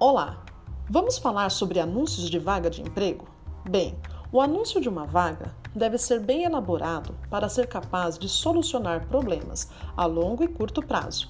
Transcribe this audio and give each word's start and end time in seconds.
Olá! 0.00 0.44
Vamos 0.88 1.18
falar 1.18 1.50
sobre 1.50 1.80
anúncios 1.80 2.30
de 2.30 2.38
vaga 2.38 2.70
de 2.70 2.80
emprego? 2.80 3.26
Bem, 3.68 3.98
o 4.30 4.40
anúncio 4.40 4.80
de 4.80 4.88
uma 4.88 5.04
vaga 5.04 5.52
deve 5.74 5.98
ser 5.98 6.20
bem 6.20 6.44
elaborado 6.44 7.16
para 7.28 7.48
ser 7.48 7.66
capaz 7.66 8.16
de 8.16 8.28
solucionar 8.28 9.08
problemas 9.08 9.68
a 9.96 10.06
longo 10.06 10.44
e 10.44 10.46
curto 10.46 10.80
prazo. 10.80 11.28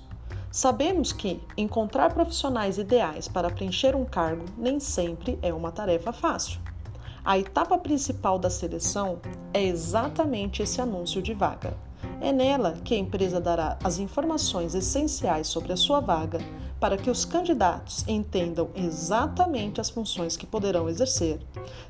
Sabemos 0.52 1.14
que 1.14 1.40
encontrar 1.56 2.12
profissionais 2.12 2.76
ideais 2.76 3.26
para 3.26 3.48
preencher 3.48 3.96
um 3.96 4.04
cargo 4.04 4.44
nem 4.58 4.78
sempre 4.78 5.38
é 5.40 5.50
uma 5.50 5.72
tarefa 5.72 6.12
fácil. 6.12 6.60
A 7.24 7.38
etapa 7.38 7.78
principal 7.78 8.38
da 8.38 8.50
seleção 8.50 9.18
é 9.54 9.62
exatamente 9.62 10.62
esse 10.62 10.78
anúncio 10.78 11.22
de 11.22 11.32
vaga. 11.32 11.74
É 12.20 12.32
nela 12.32 12.72
que 12.84 12.94
a 12.94 12.98
empresa 12.98 13.40
dará 13.40 13.78
as 13.82 13.98
informações 13.98 14.74
essenciais 14.74 15.46
sobre 15.46 15.72
a 15.72 15.76
sua 15.76 16.00
vaga 16.00 16.38
para 16.80 16.96
que 16.96 17.10
os 17.10 17.24
candidatos 17.24 18.04
entendam 18.06 18.70
exatamente 18.74 19.80
as 19.80 19.90
funções 19.90 20.36
que 20.36 20.46
poderão 20.46 20.88
exercer, 20.88 21.40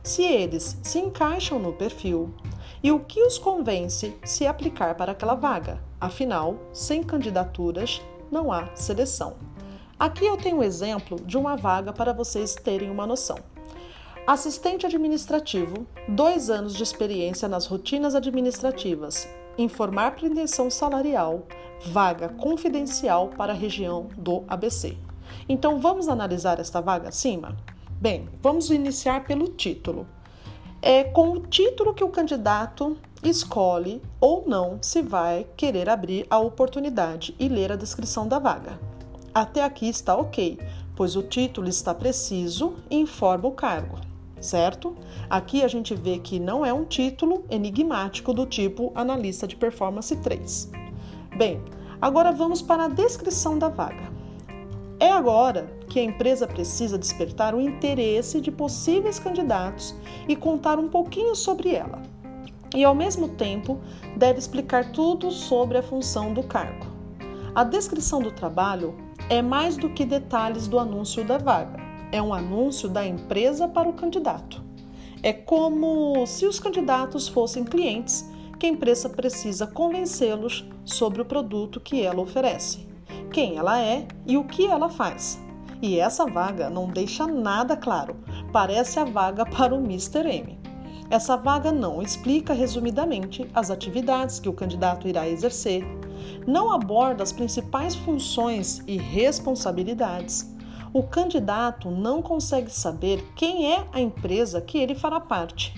se 0.02 0.22
eles 0.22 0.78
se 0.82 0.98
encaixam 0.98 1.58
no 1.58 1.72
perfil 1.72 2.34
e 2.82 2.90
o 2.90 3.00
que 3.00 3.22
os 3.22 3.38
convence 3.38 4.16
se 4.24 4.46
aplicar 4.46 4.94
para 4.94 5.12
aquela 5.12 5.34
vaga. 5.34 5.80
Afinal, 6.00 6.56
sem 6.72 7.02
candidaturas 7.02 8.00
não 8.30 8.52
há 8.52 8.68
seleção. 8.74 9.36
Aqui 9.98 10.24
eu 10.24 10.36
tenho 10.36 10.58
um 10.58 10.62
exemplo 10.62 11.18
de 11.24 11.36
uma 11.36 11.56
vaga 11.56 11.92
para 11.92 12.12
vocês 12.12 12.54
terem 12.54 12.88
uma 12.88 13.06
noção. 13.06 13.38
Assistente 14.26 14.86
administrativo, 14.86 15.86
dois 16.06 16.50
anos 16.50 16.74
de 16.74 16.82
experiência 16.82 17.48
nas 17.48 17.66
rotinas 17.66 18.14
administrativas, 18.14 19.26
informar 19.58 20.12
pretensão 20.12 20.70
salarial, 20.70 21.42
vaga 21.86 22.28
confidencial 22.28 23.28
para 23.28 23.52
a 23.52 23.56
região 23.56 24.08
do 24.16 24.44
ABC. 24.46 24.96
Então 25.48 25.80
vamos 25.80 26.08
analisar 26.08 26.60
esta 26.60 26.80
vaga 26.80 27.08
acima? 27.08 27.56
Bem, 28.00 28.28
vamos 28.40 28.70
iniciar 28.70 29.24
pelo 29.24 29.48
título. 29.48 30.06
É 30.80 31.02
com 31.02 31.32
o 31.32 31.40
título 31.40 31.92
que 31.92 32.04
o 32.04 32.08
candidato 32.08 32.96
escolhe 33.22 34.00
ou 34.20 34.44
não 34.46 34.78
se 34.80 35.02
vai 35.02 35.44
querer 35.56 35.88
abrir 35.88 36.24
a 36.30 36.38
oportunidade 36.38 37.34
e 37.38 37.48
ler 37.48 37.72
a 37.72 37.76
descrição 37.76 38.28
da 38.28 38.38
vaga. 38.38 38.78
Até 39.34 39.64
aqui 39.64 39.88
está 39.88 40.16
ok, 40.16 40.58
pois 40.94 41.16
o 41.16 41.22
título 41.22 41.68
está 41.68 41.92
preciso 41.92 42.76
e 42.88 42.96
informa 42.96 43.48
o 43.48 43.52
cargo 43.52 44.08
certo? 44.40 44.96
Aqui 45.28 45.62
a 45.62 45.68
gente 45.68 45.94
vê 45.94 46.18
que 46.18 46.38
não 46.38 46.64
é 46.64 46.72
um 46.72 46.84
título 46.84 47.44
enigmático 47.50 48.32
do 48.32 48.46
tipo 48.46 48.92
analista 48.94 49.46
de 49.46 49.56
performance 49.56 50.14
3. 50.16 50.70
Bem, 51.36 51.62
agora 52.00 52.32
vamos 52.32 52.62
para 52.62 52.84
a 52.84 52.88
descrição 52.88 53.58
da 53.58 53.68
vaga. 53.68 54.12
É 55.00 55.10
agora 55.12 55.70
que 55.88 56.00
a 56.00 56.02
empresa 56.02 56.46
precisa 56.46 56.98
despertar 56.98 57.54
o 57.54 57.60
interesse 57.60 58.40
de 58.40 58.50
possíveis 58.50 59.18
candidatos 59.18 59.94
e 60.26 60.34
contar 60.34 60.78
um 60.78 60.88
pouquinho 60.88 61.34
sobre 61.34 61.74
ela. 61.74 62.02
E 62.74 62.84
ao 62.84 62.94
mesmo 62.94 63.28
tempo, 63.28 63.80
deve 64.16 64.38
explicar 64.38 64.92
tudo 64.92 65.30
sobre 65.30 65.78
a 65.78 65.82
função 65.82 66.34
do 66.34 66.42
cargo. 66.42 66.86
A 67.54 67.64
descrição 67.64 68.20
do 68.20 68.30
trabalho 68.30 68.94
é 69.30 69.40
mais 69.40 69.76
do 69.76 69.88
que 69.88 70.04
detalhes 70.04 70.66
do 70.66 70.78
anúncio 70.78 71.24
da 71.24 71.38
vaga 71.38 71.87
é 72.10 72.22
um 72.22 72.32
anúncio 72.32 72.88
da 72.88 73.06
empresa 73.06 73.68
para 73.68 73.88
o 73.88 73.92
candidato. 73.92 74.62
É 75.22 75.32
como 75.32 76.26
se 76.26 76.46
os 76.46 76.60
candidatos 76.60 77.28
fossem 77.28 77.64
clientes 77.64 78.28
que 78.58 78.66
a 78.66 78.68
empresa 78.68 79.08
precisa 79.08 79.66
convencê-los 79.66 80.64
sobre 80.84 81.20
o 81.22 81.24
produto 81.24 81.80
que 81.80 82.02
ela 82.02 82.20
oferece, 82.20 82.86
quem 83.32 83.56
ela 83.56 83.80
é 83.80 84.06
e 84.26 84.36
o 84.36 84.44
que 84.44 84.66
ela 84.66 84.88
faz. 84.88 85.38
E 85.80 85.98
essa 85.98 86.26
vaga 86.26 86.68
não 86.68 86.88
deixa 86.88 87.26
nada 87.26 87.76
claro, 87.76 88.16
parece 88.52 88.98
a 88.98 89.04
vaga 89.04 89.44
para 89.44 89.74
o 89.74 89.78
Mr. 89.78 90.26
M. 90.26 90.58
Essa 91.10 91.36
vaga 91.36 91.72
não 91.72 92.02
explica 92.02 92.52
resumidamente 92.52 93.48
as 93.54 93.70
atividades 93.70 94.38
que 94.38 94.48
o 94.48 94.52
candidato 94.52 95.08
irá 95.08 95.28
exercer, 95.28 95.84
não 96.46 96.72
aborda 96.72 97.22
as 97.22 97.32
principais 97.32 97.94
funções 97.94 98.82
e 98.86 98.98
responsabilidades 98.98 100.57
o 100.92 101.02
candidato 101.02 101.90
não 101.90 102.22
consegue 102.22 102.70
saber 102.70 103.22
quem 103.34 103.72
é 103.72 103.86
a 103.92 104.00
empresa 104.00 104.60
que 104.60 104.78
ele 104.78 104.94
fará 104.94 105.20
parte 105.20 105.74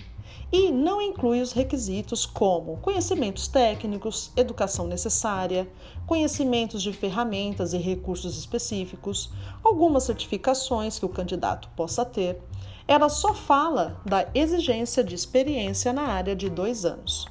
e 0.53 0.71
não 0.72 1.00
inclui 1.00 1.41
os 1.41 1.53
requisitos 1.53 2.26
como 2.26 2.76
conhecimentos 2.78 3.47
técnicos, 3.47 4.32
educação 4.37 4.87
necessária, 4.87 5.69
conhecimentos 6.06 6.82
de 6.82 6.93
ferramentas 6.93 7.72
e 7.72 7.78
recursos 7.78 8.37
específicos, 8.37 9.31
algumas 9.62 10.03
certificações 10.04 10.98
que 10.98 11.06
o 11.06 11.10
candidato 11.10 11.69
possa 11.77 12.04
ter. 12.04 12.42
Ela 12.88 13.09
só 13.09 13.32
fala 13.32 14.00
da 14.04 14.27
exigência 14.34 15.04
de 15.04 15.15
experiência 15.15 15.92
na 15.92 16.03
área 16.03 16.34
de 16.34 16.50
dois 16.50 16.84
anos. 16.84 17.27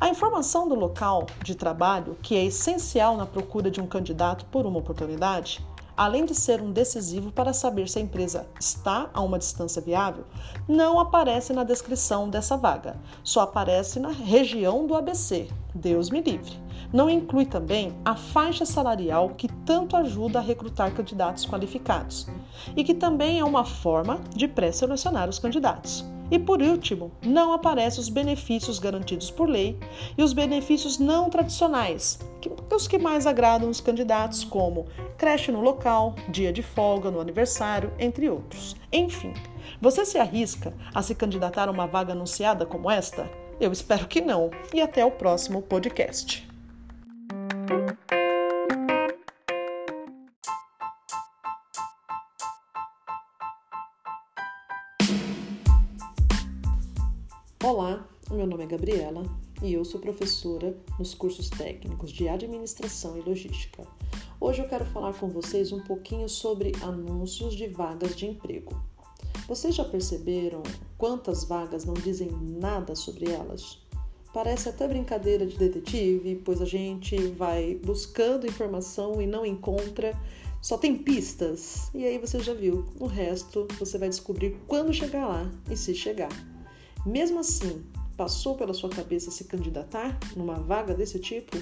A 0.00 0.08
informação 0.08 0.68
do 0.68 0.74
local 0.74 1.26
de 1.42 1.54
trabalho, 1.54 2.18
que 2.20 2.34
é 2.34 2.44
essencial 2.44 3.16
na 3.16 3.24
procura 3.24 3.70
de 3.70 3.80
um 3.80 3.86
candidato 3.86 4.44
por 4.46 4.66
uma 4.66 4.80
oportunidade, 4.80 5.64
além 5.96 6.24
de 6.24 6.34
ser 6.34 6.60
um 6.60 6.70
decisivo 6.70 7.32
para 7.32 7.52
saber 7.52 7.88
se 7.88 7.98
a 7.98 8.02
empresa 8.02 8.46
está 8.60 9.08
a 9.14 9.20
uma 9.20 9.38
distância 9.38 9.80
viável, 9.80 10.24
não 10.68 11.00
aparece 11.00 11.52
na 11.52 11.64
descrição 11.64 12.28
dessa 12.28 12.56
vaga, 12.56 12.96
só 13.22 13.40
aparece 13.40 13.98
na 13.98 14.10
região 14.10 14.86
do 14.86 14.94
ABC. 14.94 15.48
Deus 15.74 16.10
me 16.10 16.20
livre. 16.20 16.60
Não 16.92 17.10
inclui 17.10 17.46
também 17.46 17.96
a 18.04 18.14
faixa 18.14 18.64
salarial 18.64 19.30
que 19.30 19.48
tanto 19.64 19.96
ajuda 19.96 20.38
a 20.38 20.42
recrutar 20.42 20.94
candidatos 20.94 21.46
qualificados 21.46 22.28
e 22.76 22.84
que 22.84 22.94
também 22.94 23.38
é 23.38 23.44
uma 23.44 23.64
forma 23.64 24.20
de 24.34 24.46
pré-selecionar 24.46 25.28
os 25.28 25.38
candidatos. 25.38 26.04
E 26.30 26.38
por 26.38 26.60
último, 26.60 27.12
não 27.22 27.52
aparecem 27.52 28.00
os 28.00 28.08
benefícios 28.08 28.78
garantidos 28.78 29.30
por 29.30 29.48
lei 29.48 29.78
e 30.16 30.22
os 30.22 30.32
benefícios 30.32 30.98
não 30.98 31.30
tradicionais, 31.30 32.18
que, 32.40 32.50
os 32.74 32.88
que 32.88 32.98
mais 32.98 33.26
agradam 33.26 33.68
os 33.68 33.80
candidatos, 33.80 34.42
como 34.44 34.86
creche 35.16 35.52
no 35.52 35.60
local, 35.60 36.14
dia 36.28 36.52
de 36.52 36.62
folga 36.62 37.10
no 37.10 37.20
aniversário, 37.20 37.92
entre 37.98 38.28
outros. 38.28 38.74
Enfim, 38.92 39.32
você 39.80 40.04
se 40.04 40.18
arrisca 40.18 40.74
a 40.94 41.02
se 41.02 41.14
candidatar 41.14 41.68
a 41.68 41.72
uma 41.72 41.86
vaga 41.86 42.12
anunciada 42.12 42.66
como 42.66 42.90
esta? 42.90 43.30
Eu 43.60 43.72
espero 43.72 44.06
que 44.06 44.20
não. 44.20 44.50
E 44.74 44.80
até 44.80 45.04
o 45.04 45.10
próximo 45.10 45.62
podcast. 45.62 46.55
É 58.66 58.68
Gabriela 58.68 59.22
e 59.62 59.72
eu 59.72 59.84
sou 59.84 60.00
professora 60.00 60.76
nos 60.98 61.14
cursos 61.14 61.48
técnicos 61.48 62.10
de 62.10 62.28
administração 62.28 63.16
e 63.16 63.22
logística. 63.22 63.84
Hoje 64.40 64.60
eu 64.60 64.68
quero 64.68 64.84
falar 64.86 65.14
com 65.14 65.28
vocês 65.28 65.72
um 65.72 65.80
pouquinho 65.80 66.28
sobre 66.28 66.72
anúncios 66.82 67.54
de 67.54 67.68
vagas 67.68 68.16
de 68.16 68.26
emprego. 68.26 68.78
Vocês 69.46 69.74
já 69.74 69.84
perceberam 69.84 70.62
quantas 70.98 71.44
vagas 71.44 71.84
não 71.84 71.94
dizem 71.94 72.28
nada 72.30 72.96
sobre 72.96 73.30
elas? 73.30 73.78
Parece 74.34 74.68
até 74.68 74.86
brincadeira 74.86 75.46
de 75.46 75.56
detetive, 75.56 76.42
pois 76.44 76.60
a 76.60 76.66
gente 76.66 77.16
vai 77.28 77.76
buscando 77.76 78.46
informação 78.46 79.22
e 79.22 79.26
não 79.26 79.46
encontra, 79.46 80.12
só 80.60 80.76
tem 80.76 80.98
pistas. 80.98 81.88
E 81.94 82.04
aí 82.04 82.18
você 82.18 82.40
já 82.40 82.52
viu, 82.52 82.84
o 82.98 83.06
resto 83.06 83.66
você 83.78 83.96
vai 83.96 84.08
descobrir 84.08 84.58
quando 84.66 84.92
chegar 84.92 85.26
lá 85.26 85.50
e 85.70 85.76
se 85.76 85.94
chegar. 85.94 86.30
Mesmo 87.06 87.38
assim, 87.38 87.84
passou 88.16 88.54
pela 88.54 88.74
sua 88.74 88.90
cabeça 88.90 89.30
se 89.30 89.44
candidatar 89.44 90.18
numa 90.34 90.54
vaga 90.54 90.94
desse 90.94 91.18
tipo? 91.18 91.56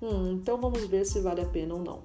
Hum, 0.00 0.32
então 0.40 0.60
vamos 0.60 0.84
ver 0.86 1.04
se 1.04 1.20
vale 1.20 1.40
a 1.40 1.46
pena 1.46 1.74
ou 1.74 1.82
não. 1.82 2.00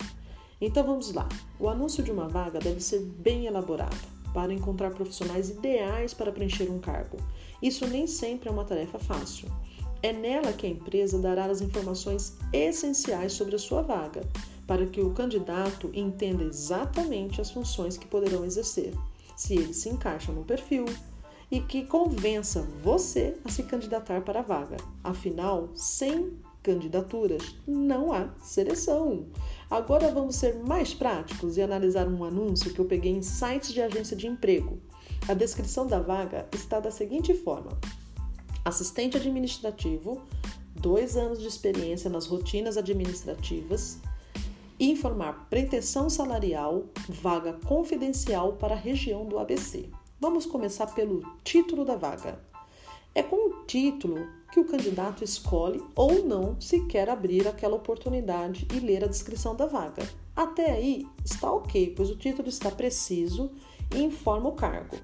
Então 0.59 0.83
vamos 0.85 1.13
lá. 1.13 1.27
O 1.59 1.69
anúncio 1.69 2.03
de 2.03 2.11
uma 2.11 2.27
vaga 2.27 2.59
deve 2.59 2.81
ser 2.81 2.99
bem 2.99 3.45
elaborado 3.45 4.13
para 4.33 4.53
encontrar 4.53 4.91
profissionais 4.91 5.49
ideais 5.49 6.13
para 6.13 6.31
preencher 6.31 6.69
um 6.69 6.79
cargo. 6.79 7.17
Isso 7.61 7.87
nem 7.87 8.07
sempre 8.07 8.49
é 8.49 8.51
uma 8.51 8.65
tarefa 8.65 8.97
fácil. 8.97 9.47
É 10.01 10.11
nela 10.11 10.51
que 10.51 10.65
a 10.65 10.69
empresa 10.69 11.19
dará 11.19 11.45
as 11.45 11.61
informações 11.61 12.35
essenciais 12.51 13.33
sobre 13.33 13.55
a 13.55 13.59
sua 13.59 13.81
vaga, 13.81 14.27
para 14.67 14.85
que 14.85 14.99
o 14.99 15.13
candidato 15.13 15.89
entenda 15.93 16.43
exatamente 16.43 17.39
as 17.39 17.51
funções 17.51 17.95
que 17.95 18.07
poderão 18.07 18.43
exercer, 18.43 18.93
se 19.35 19.53
ele 19.53 19.73
se 19.73 19.89
encaixa 19.89 20.31
no 20.31 20.43
perfil, 20.43 20.85
e 21.53 21.59
que 21.61 21.85
convença 21.85 22.67
você 22.81 23.37
a 23.45 23.49
se 23.49 23.61
candidatar 23.61 24.21
para 24.21 24.39
a 24.39 24.41
vaga. 24.41 24.75
Afinal, 25.03 25.69
sem 25.75 26.33
candidaturas 26.63 27.55
não 27.67 28.11
há 28.11 28.29
seleção. 28.41 29.27
Agora 29.69 30.09
vamos 30.09 30.35
ser 30.35 30.55
mais 30.55 30.95
práticos 30.95 31.55
e 31.55 31.61
analisar 31.61 32.07
um 32.07 32.23
anúncio 32.23 32.73
que 32.73 32.79
eu 32.79 32.85
peguei 32.85 33.11
em 33.11 33.21
sites 33.21 33.71
de 33.71 33.83
agência 33.83 34.17
de 34.17 34.25
emprego. 34.25 34.79
A 35.27 35.35
descrição 35.35 35.85
da 35.85 35.99
vaga 35.99 36.49
está 36.51 36.79
da 36.79 36.89
seguinte 36.89 37.35
forma: 37.35 37.77
assistente 38.65 39.15
administrativo, 39.15 40.23
dois 40.75 41.15
anos 41.15 41.39
de 41.39 41.47
experiência 41.47 42.09
nas 42.09 42.25
rotinas 42.25 42.77
administrativas, 42.77 43.99
informar 44.79 45.47
pretensão 45.51 46.09
salarial, 46.09 46.85
vaga 47.07 47.53
confidencial 47.63 48.53
para 48.53 48.73
a 48.73 48.79
região 48.79 49.23
do 49.27 49.37
ABC. 49.37 49.91
Vamos 50.23 50.45
começar 50.45 50.87
pelo 50.87 51.21
título 51.43 51.83
da 51.83 51.97
vaga. 51.97 52.39
É 53.13 53.21
com 53.21 53.35
o 53.35 53.65
título 53.65 54.25
que 54.53 54.59
o 54.61 54.63
candidato 54.63 55.21
escolhe 55.21 55.83
ou 55.93 56.23
não 56.23 56.55
se 56.61 56.85
quer 56.85 57.09
abrir 57.09 57.45
aquela 57.45 57.75
oportunidade 57.75 58.65
e 58.73 58.79
ler 58.79 59.03
a 59.03 59.07
descrição 59.07 59.53
da 59.53 59.65
vaga. 59.65 60.07
Até 60.33 60.71
aí 60.71 61.05
está 61.25 61.51
ok, 61.51 61.93
pois 61.93 62.09
o 62.09 62.15
título 62.15 62.47
está 62.47 62.71
preciso 62.71 63.51
e 63.93 64.01
informa 64.01 64.47
o 64.47 64.53
cargo. 64.53 64.95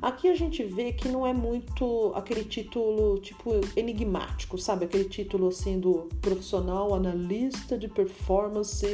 Aqui 0.00 0.26
a 0.28 0.34
gente 0.34 0.64
vê 0.64 0.90
que 0.94 1.06
não 1.06 1.26
é 1.26 1.34
muito 1.34 2.10
aquele 2.14 2.42
título 2.42 3.18
tipo 3.18 3.50
enigmático, 3.76 4.56
sabe? 4.56 4.86
Aquele 4.86 5.04
título 5.04 5.48
assim 5.48 5.78
do 5.78 6.08
profissional 6.22 6.94
analista 6.94 7.76
de 7.76 7.88
performance 7.88 8.86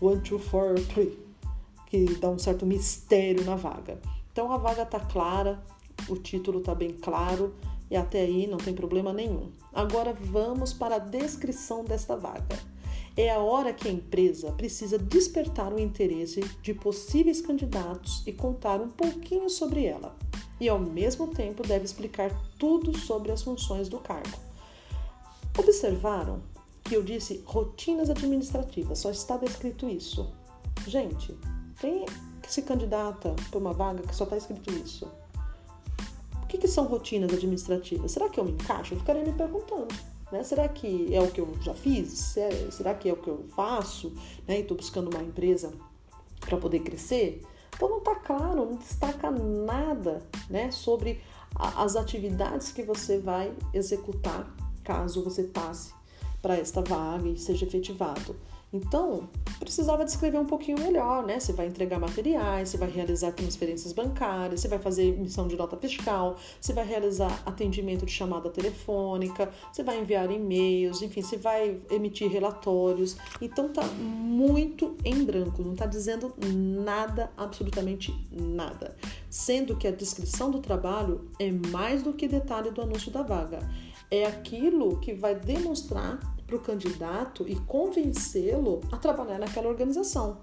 1, 0.00 0.16
2, 0.16 0.44
4, 0.44 0.84
3, 0.94 1.12
que 1.86 2.04
dá 2.20 2.30
um 2.30 2.38
certo 2.38 2.64
mistério 2.64 3.44
na 3.44 3.56
vaga. 3.56 3.98
Então 4.34 4.50
a 4.50 4.56
vaga 4.56 4.84
tá 4.84 4.98
clara, 4.98 5.62
o 6.08 6.16
título 6.16 6.60
tá 6.60 6.74
bem 6.74 6.90
claro 6.90 7.54
e 7.88 7.94
até 7.94 8.22
aí 8.22 8.48
não 8.48 8.58
tem 8.58 8.74
problema 8.74 9.12
nenhum. 9.12 9.52
Agora 9.72 10.12
vamos 10.12 10.72
para 10.72 10.96
a 10.96 10.98
descrição 10.98 11.84
desta 11.84 12.16
vaga. 12.16 12.58
É 13.16 13.30
a 13.30 13.38
hora 13.38 13.72
que 13.72 13.86
a 13.86 13.92
empresa 13.92 14.50
precisa 14.50 14.98
despertar 14.98 15.72
o 15.72 15.78
interesse 15.78 16.40
de 16.60 16.74
possíveis 16.74 17.40
candidatos 17.40 18.24
e 18.26 18.32
contar 18.32 18.80
um 18.80 18.88
pouquinho 18.88 19.48
sobre 19.48 19.84
ela. 19.84 20.16
E 20.60 20.68
ao 20.68 20.80
mesmo 20.80 21.28
tempo 21.28 21.64
deve 21.64 21.84
explicar 21.84 22.32
tudo 22.58 22.98
sobre 22.98 23.30
as 23.30 23.40
funções 23.40 23.88
do 23.88 24.00
cargo. 24.00 24.36
Observaram 25.56 26.42
que 26.82 26.96
eu 26.96 27.04
disse 27.04 27.40
rotinas 27.46 28.10
administrativas, 28.10 28.98
só 28.98 29.12
estava 29.12 29.44
escrito 29.44 29.88
isso. 29.88 30.34
Gente, 30.88 31.38
quem 32.44 32.50
se 32.50 32.62
candidata 32.62 33.34
por 33.50 33.58
uma 33.58 33.72
vaga 33.72 34.02
que 34.02 34.14
só 34.14 34.24
está 34.24 34.36
escrito 34.36 34.70
isso? 34.70 35.10
O 36.42 36.46
que, 36.46 36.58
que 36.58 36.68
são 36.68 36.84
rotinas 36.84 37.32
administrativas? 37.32 38.12
Será 38.12 38.28
que 38.28 38.38
eu 38.38 38.44
me 38.44 38.52
encaixo? 38.52 38.92
Eu 38.92 38.98
ficaria 38.98 39.24
me 39.24 39.32
perguntando. 39.32 39.94
Né? 40.30 40.42
Será 40.42 40.68
que 40.68 41.12
é 41.14 41.20
o 41.20 41.30
que 41.30 41.40
eu 41.40 41.54
já 41.62 41.72
fiz? 41.72 42.36
Será 42.70 42.94
que 42.94 43.08
é 43.08 43.12
o 43.12 43.16
que 43.16 43.28
eu 43.28 43.46
faço? 43.56 44.12
Né? 44.46 44.58
E 44.58 44.60
estou 44.60 44.76
buscando 44.76 45.10
uma 45.10 45.22
empresa 45.22 45.72
para 46.40 46.58
poder 46.58 46.80
crescer? 46.80 47.42
Então 47.74 47.88
não 47.88 47.98
está 47.98 48.14
claro, 48.14 48.66
não 48.66 48.76
destaca 48.76 49.30
nada 49.30 50.22
né, 50.48 50.70
sobre 50.70 51.20
a, 51.56 51.82
as 51.82 51.96
atividades 51.96 52.70
que 52.70 52.82
você 52.82 53.18
vai 53.18 53.52
executar 53.72 54.54
caso 54.84 55.24
você 55.24 55.44
passe 55.44 55.92
para 56.42 56.56
esta 56.56 56.82
vaga 56.82 57.26
e 57.26 57.38
seja 57.38 57.64
efetivado. 57.64 58.36
Então, 58.74 59.28
precisava 59.60 60.04
descrever 60.04 60.36
um 60.36 60.44
pouquinho 60.44 60.80
melhor, 60.80 61.24
né? 61.24 61.38
Você 61.38 61.52
vai 61.52 61.68
entregar 61.68 62.00
materiais, 62.00 62.70
você 62.70 62.76
vai 62.76 62.90
realizar 62.90 63.30
transferências 63.30 63.92
bancárias, 63.92 64.60
você 64.60 64.66
vai 64.66 64.80
fazer 64.80 65.14
emissão 65.14 65.46
de 65.46 65.54
nota 65.54 65.76
fiscal, 65.76 66.36
você 66.60 66.72
vai 66.72 66.84
realizar 66.84 67.40
atendimento 67.46 68.04
de 68.04 68.10
chamada 68.10 68.50
telefônica, 68.50 69.48
você 69.72 69.84
vai 69.84 70.00
enviar 70.00 70.28
e-mails, 70.28 71.02
enfim, 71.02 71.22
você 71.22 71.36
vai 71.36 71.78
emitir 71.88 72.28
relatórios. 72.28 73.16
Então 73.40 73.68
tá 73.68 73.84
muito 73.86 74.96
em 75.04 75.24
branco, 75.24 75.62
não 75.62 75.76
tá 75.76 75.86
dizendo 75.86 76.34
nada, 76.44 77.30
absolutamente 77.36 78.12
nada. 78.32 78.96
Sendo 79.30 79.76
que 79.76 79.86
a 79.86 79.92
descrição 79.92 80.50
do 80.50 80.58
trabalho 80.58 81.30
é 81.38 81.48
mais 81.70 82.02
do 82.02 82.12
que 82.12 82.26
detalhe 82.26 82.72
do 82.72 82.82
anúncio 82.82 83.12
da 83.12 83.22
vaga. 83.22 83.60
É 84.10 84.26
aquilo 84.26 84.98
que 84.98 85.14
vai 85.14 85.36
demonstrar 85.36 86.33
para 86.54 86.56
o 86.56 86.60
candidato 86.60 87.48
e 87.48 87.56
convencê-lo 87.56 88.80
a 88.92 88.96
trabalhar 88.96 89.38
naquela 89.38 89.68
organização, 89.68 90.38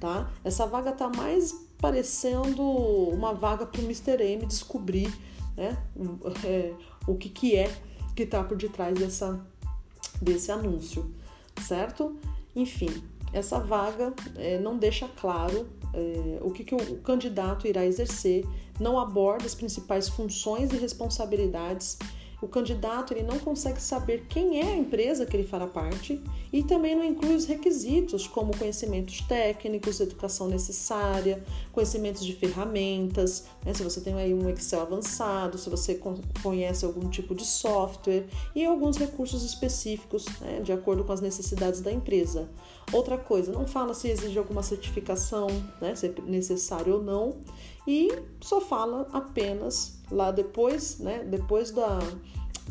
tá? 0.00 0.30
Essa 0.42 0.66
vaga 0.66 0.90
está 0.90 1.08
mais 1.08 1.52
parecendo 1.78 2.62
uma 2.62 3.32
vaga 3.32 3.66
para 3.66 3.80
o 3.80 3.84
Mr. 3.84 4.22
M 4.22 4.46
descobrir 4.46 5.12
né, 5.56 5.76
é, 6.44 6.72
o 7.06 7.14
que, 7.14 7.28
que 7.28 7.56
é 7.56 7.70
que 8.14 8.22
está 8.22 8.42
por 8.42 8.56
detrás 8.56 8.98
dessa, 8.98 9.40
desse 10.20 10.50
anúncio, 10.50 11.10
certo? 11.62 12.16
Enfim, 12.54 13.02
essa 13.32 13.58
vaga 13.58 14.12
é, 14.36 14.58
não 14.58 14.76
deixa 14.78 15.08
claro 15.08 15.68
é, 15.94 16.38
o 16.42 16.50
que, 16.50 16.64
que 16.64 16.74
o 16.74 16.98
candidato 16.98 17.66
irá 17.66 17.84
exercer, 17.84 18.46
não 18.78 18.98
aborda 18.98 19.46
as 19.46 19.54
principais 19.54 20.08
funções 20.08 20.72
e 20.72 20.76
responsabilidades 20.76 21.98
o 22.40 22.48
candidato 22.48 23.12
ele 23.12 23.22
não 23.22 23.38
consegue 23.38 23.80
saber 23.80 24.26
quem 24.28 24.60
é 24.60 24.72
a 24.72 24.76
empresa 24.76 25.26
que 25.26 25.36
ele 25.36 25.46
fará 25.46 25.66
parte 25.66 26.22
e 26.52 26.62
também 26.62 26.96
não 26.96 27.04
inclui 27.04 27.34
os 27.34 27.44
requisitos 27.44 28.26
como 28.26 28.56
conhecimentos 28.56 29.20
técnicos, 29.22 30.00
educação 30.00 30.48
necessária, 30.48 31.42
conhecimentos 31.72 32.24
de 32.24 32.34
ferramentas, 32.34 33.44
né? 33.64 33.74
se 33.74 33.82
você 33.82 34.00
tem 34.00 34.14
aí 34.14 34.32
um 34.32 34.48
Excel 34.48 34.80
avançado, 34.80 35.58
se 35.58 35.68
você 35.68 36.00
conhece 36.42 36.84
algum 36.84 37.08
tipo 37.10 37.34
de 37.34 37.44
software 37.44 38.26
e 38.54 38.64
alguns 38.64 38.96
recursos 38.96 39.44
específicos 39.44 40.24
né? 40.40 40.60
de 40.60 40.72
acordo 40.72 41.04
com 41.04 41.12
as 41.12 41.20
necessidades 41.20 41.80
da 41.80 41.92
empresa. 41.92 42.48
Outra 42.92 43.16
coisa, 43.16 43.52
não 43.52 43.66
fala 43.66 43.94
se 43.94 44.08
exige 44.08 44.36
alguma 44.36 44.62
certificação, 44.62 45.46
né? 45.80 45.94
se 45.94 46.06
é 46.06 46.14
necessário 46.26 46.94
ou 46.94 47.02
não, 47.02 47.36
e 47.86 48.10
só 48.40 48.60
fala 48.60 49.08
apenas 49.12 49.98
lá 50.10 50.30
depois, 50.30 50.98
né, 50.98 51.24
depois 51.24 51.70
da, 51.70 51.98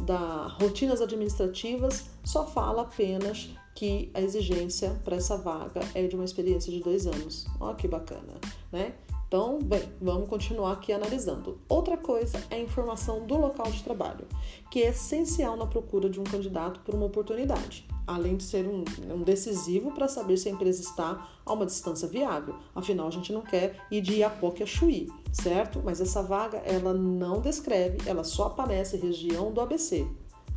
da 0.02 0.48
rotinas 0.60 1.02
administrativas, 1.02 2.06
só 2.24 2.46
fala 2.46 2.84
apenas 2.84 3.50
que 3.76 4.12
a 4.14 4.22
exigência 4.22 4.90
para 5.06 5.16
essa 5.16 5.38
vaga 5.38 5.82
é 5.94 6.06
de 6.06 6.16
uma 6.16 6.26
experiência 6.26 6.72
de 6.72 6.82
dois 6.82 7.08
anos. 7.08 7.46
Olha 7.60 7.76
que 7.76 7.88
bacana, 7.88 8.34
né? 8.72 8.94
Então, 9.30 9.60
bem, 9.62 9.84
vamos 10.02 10.28
continuar 10.28 10.72
aqui 10.72 10.92
analisando. 10.92 11.60
Outra 11.70 11.96
coisa 11.96 12.44
é 12.50 12.56
a 12.56 12.60
informação 12.60 13.28
do 13.28 13.38
local 13.38 13.70
de 13.70 13.84
trabalho, 13.84 14.26
que 14.72 14.82
é 14.82 14.90
essencial 14.90 15.56
na 15.56 15.68
procura 15.68 16.10
de 16.10 16.20
um 16.20 16.24
candidato 16.24 16.80
por 16.80 16.96
uma 16.96 17.06
oportunidade, 17.06 17.88
além 18.08 18.38
de 18.38 18.44
ser 18.44 18.66
um, 18.68 18.84
um 19.14 19.22
decisivo 19.22 19.92
para 19.92 20.08
saber 20.08 20.36
se 20.36 20.50
a 20.50 20.52
empresa 20.52 20.82
está 20.82 21.30
a 21.46 21.54
uma 21.54 21.68
distância 21.68 22.08
viável. 22.08 22.56
Afinal, 22.74 23.06
a 23.06 23.12
gente 23.12 23.32
não 23.32 23.44
quer 23.44 23.76
ir 23.92 24.02
de 24.02 24.16
Iapoque 24.16 24.64
a 24.64 24.66
Chuí, 24.66 25.08
certo? 25.32 25.80
Mas 25.86 26.02
essa 26.02 26.24
vaga, 26.24 26.58
ela 26.66 26.92
não 26.92 27.40
descreve, 27.40 28.00
ela 28.10 28.24
só 28.24 28.48
aparece 28.48 28.98
região 28.98 29.52
do 29.52 29.62
ABC. 29.62 30.08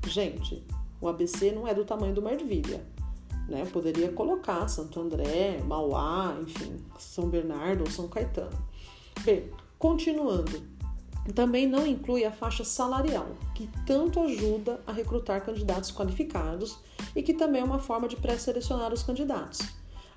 Gente, 0.06 0.64
o 0.98 1.08
ABC 1.08 1.52
não 1.52 1.68
é 1.68 1.74
do 1.74 1.84
tamanho 1.84 2.14
do 2.14 2.26
Ervilha 2.26 2.82
né? 3.48 3.66
Poderia 3.72 4.12
colocar 4.12 4.68
Santo 4.68 5.00
André, 5.00 5.60
Mauá, 5.64 6.36
enfim, 6.40 6.76
São 6.98 7.28
Bernardo 7.28 7.82
ou 7.82 7.90
São 7.90 8.08
Caetano. 8.08 8.56
Continuando, 9.78 10.62
também 11.34 11.66
não 11.68 11.86
inclui 11.86 12.24
a 12.24 12.32
faixa 12.32 12.64
salarial, 12.64 13.28
que 13.54 13.68
tanto 13.86 14.20
ajuda 14.20 14.80
a 14.86 14.92
recrutar 14.92 15.44
candidatos 15.44 15.92
qualificados 15.92 16.78
e 17.14 17.22
que 17.22 17.32
também 17.32 17.60
é 17.60 17.64
uma 17.64 17.78
forma 17.78 18.08
de 18.08 18.16
pré-selecionar 18.16 18.92
os 18.92 19.02
candidatos. 19.02 19.60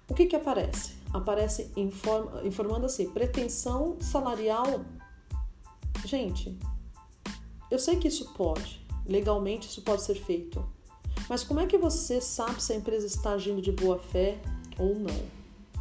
O 0.07 0.13
que, 0.13 0.25
que 0.25 0.35
aparece? 0.35 0.95
Aparece 1.13 1.71
informa, 1.75 2.43
informando 2.43 2.85
assim: 2.85 3.09
pretensão 3.09 3.97
salarial. 4.00 4.85
Gente, 6.05 6.57
eu 7.69 7.79
sei 7.79 7.97
que 7.97 8.07
isso 8.07 8.33
pode, 8.33 8.85
legalmente 9.05 9.67
isso 9.67 9.81
pode 9.81 10.03
ser 10.03 10.15
feito, 10.15 10.63
mas 11.29 11.44
como 11.44 11.60
é 11.60 11.65
que 11.65 11.77
você 11.77 12.22
sabe 12.22 12.62
se 12.62 12.74
a 12.74 12.75
empresa 12.75 13.05
está 13.05 13.32
agindo 13.32 13.62
de 13.62 13.72
boa 13.72 13.98
fé 13.98 14.38
ou 14.77 14.96
não? 14.96 15.36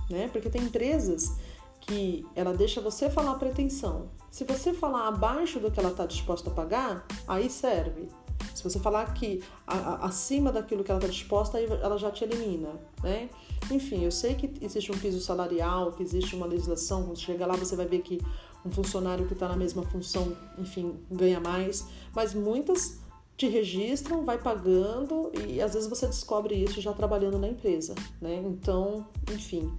Né? 0.09 0.29
Porque 0.29 0.51
tem 0.51 0.63
empresas 0.63 1.33
que 1.81 2.27
ela 2.35 2.55
deixa 2.55 2.81
você 2.81 3.11
falar 3.11 3.33
a 3.33 3.39
pretensão. 3.39 4.09
Se 4.31 4.45
você 4.45 4.73
falar 4.73 5.07
abaixo 5.09 5.61
do 5.61 5.71
que 5.71 5.79
ela 5.79 5.91
está 5.91 6.07
disposta 6.07 6.51
a 6.51 6.53
pagar, 6.53 7.07
aí 7.29 7.51
serve. 7.51 8.09
Se 8.55 8.63
você 8.65 8.79
falar 8.79 9.13
que 9.15 9.43
a, 9.67 9.77
a, 9.77 10.07
acima 10.07 10.51
daquilo 10.51 10.83
que 10.83 10.91
ela 10.91 10.99
está 10.99 11.11
disposta, 11.11 11.59
aí 11.59 11.67
ela 11.67 11.99
já 11.99 12.11
te 12.11 12.25
elimina, 12.25 12.71
né? 13.03 13.29
Enfim, 13.71 14.05
eu 14.05 14.11
sei 14.11 14.35
que 14.35 14.53
existe 14.61 14.91
um 14.93 14.99
piso 14.99 15.21
salarial, 15.21 15.93
que 15.93 16.03
existe 16.03 16.35
uma 16.35 16.47
legislação. 16.47 17.05
Quando 17.05 17.19
chega 17.19 17.47
lá, 17.47 17.55
você 17.55 17.77
vai 17.77 17.87
ver 17.87 18.01
que 18.01 18.21
um 18.65 18.71
funcionário 18.71 19.27
que 19.27 19.35
está 19.35 19.49
na 19.49 19.57
mesma 19.57 19.83
função, 19.83 20.37
enfim, 20.59 20.97
ganha 21.11 21.41
mais. 21.41 21.87
Mas 22.15 22.35
muitas 22.35 22.99
te 23.37 23.49
registram, 23.49 24.25
vai 24.25 24.39
pagando 24.39 25.33
e 25.47 25.61
às 25.61 25.75
vezes 25.75 25.89
você 25.89 26.07
descobre 26.07 26.55
isso 26.55 26.81
já 26.81 26.93
trabalhando 26.93 27.39
na 27.39 27.49
empresa, 27.49 27.95
né? 28.21 28.43
Então, 28.45 29.07
enfim, 29.33 29.73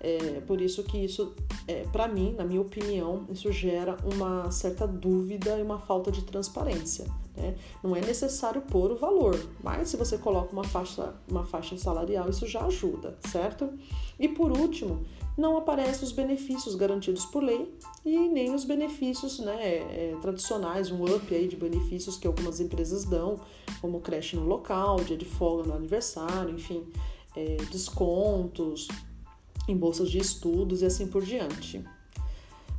é 0.00 0.40
por 0.46 0.60
isso 0.60 0.82
que 0.82 0.98
isso, 0.98 1.34
é, 1.66 1.84
para 1.84 2.06
mim, 2.06 2.34
na 2.36 2.44
minha 2.44 2.60
opinião, 2.60 3.26
isso 3.30 3.50
gera 3.50 3.96
uma 4.04 4.50
certa 4.50 4.86
dúvida 4.86 5.58
e 5.58 5.62
uma 5.62 5.78
falta 5.78 6.10
de 6.10 6.22
transparência. 6.22 7.06
Né? 7.36 7.54
Não 7.82 7.94
é 7.94 8.00
necessário 8.00 8.62
pôr 8.62 8.90
o 8.90 8.96
valor, 8.96 9.38
mas 9.62 9.88
se 9.88 9.96
você 9.96 10.16
coloca 10.16 10.52
uma 10.52 10.64
faixa, 10.64 11.14
uma 11.28 11.44
faixa 11.44 11.76
salarial, 11.76 12.28
isso 12.30 12.46
já 12.46 12.64
ajuda, 12.64 13.18
certo? 13.30 13.68
E 14.18 14.28
por 14.28 14.50
último, 14.56 15.04
não 15.36 15.56
aparecem 15.56 16.04
os 16.04 16.12
benefícios 16.12 16.74
garantidos 16.74 17.26
por 17.26 17.42
lei 17.42 17.76
e 18.04 18.28
nem 18.28 18.54
os 18.54 18.64
benefícios 18.64 19.38
né, 19.38 19.56
é, 19.60 20.16
tradicionais, 20.22 20.90
um 20.90 21.04
up 21.04 21.34
aí 21.34 21.46
de 21.46 21.56
benefícios 21.56 22.16
que 22.16 22.26
algumas 22.26 22.58
empresas 22.58 23.04
dão, 23.04 23.38
como 23.80 24.00
creche 24.00 24.36
no 24.36 24.46
local, 24.46 24.96
dia 25.04 25.16
de 25.16 25.26
folga 25.26 25.68
no 25.68 25.74
aniversário, 25.74 26.54
enfim, 26.54 26.86
é, 27.36 27.56
descontos, 27.70 28.88
em 29.68 29.76
bolsas 29.76 30.10
de 30.10 30.18
estudos 30.18 30.80
e 30.80 30.86
assim 30.86 31.06
por 31.06 31.22
diante. 31.22 31.84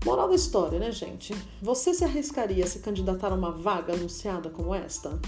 Moral 0.04 0.30
da 0.30 0.36
história, 0.36 0.80
né, 0.80 0.92
gente? 0.92 1.36
Você 1.62 1.94
se 1.94 2.04
arriscaria 2.04 2.64
a 2.64 2.68
se 2.68 2.80
candidatar 2.80 3.32
a 3.32 3.36
uma 3.36 3.52
vaga 3.52 3.94
anunciada 3.94 4.50
como 4.50 4.74
esta? 4.74 5.20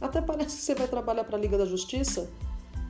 Até 0.00 0.20
parece 0.20 0.56
que 0.56 0.62
você 0.62 0.74
vai 0.74 0.88
trabalhar 0.88 1.24
para 1.24 1.36
a 1.36 1.40
Liga 1.40 1.58
da 1.58 1.66
Justiça 1.66 2.30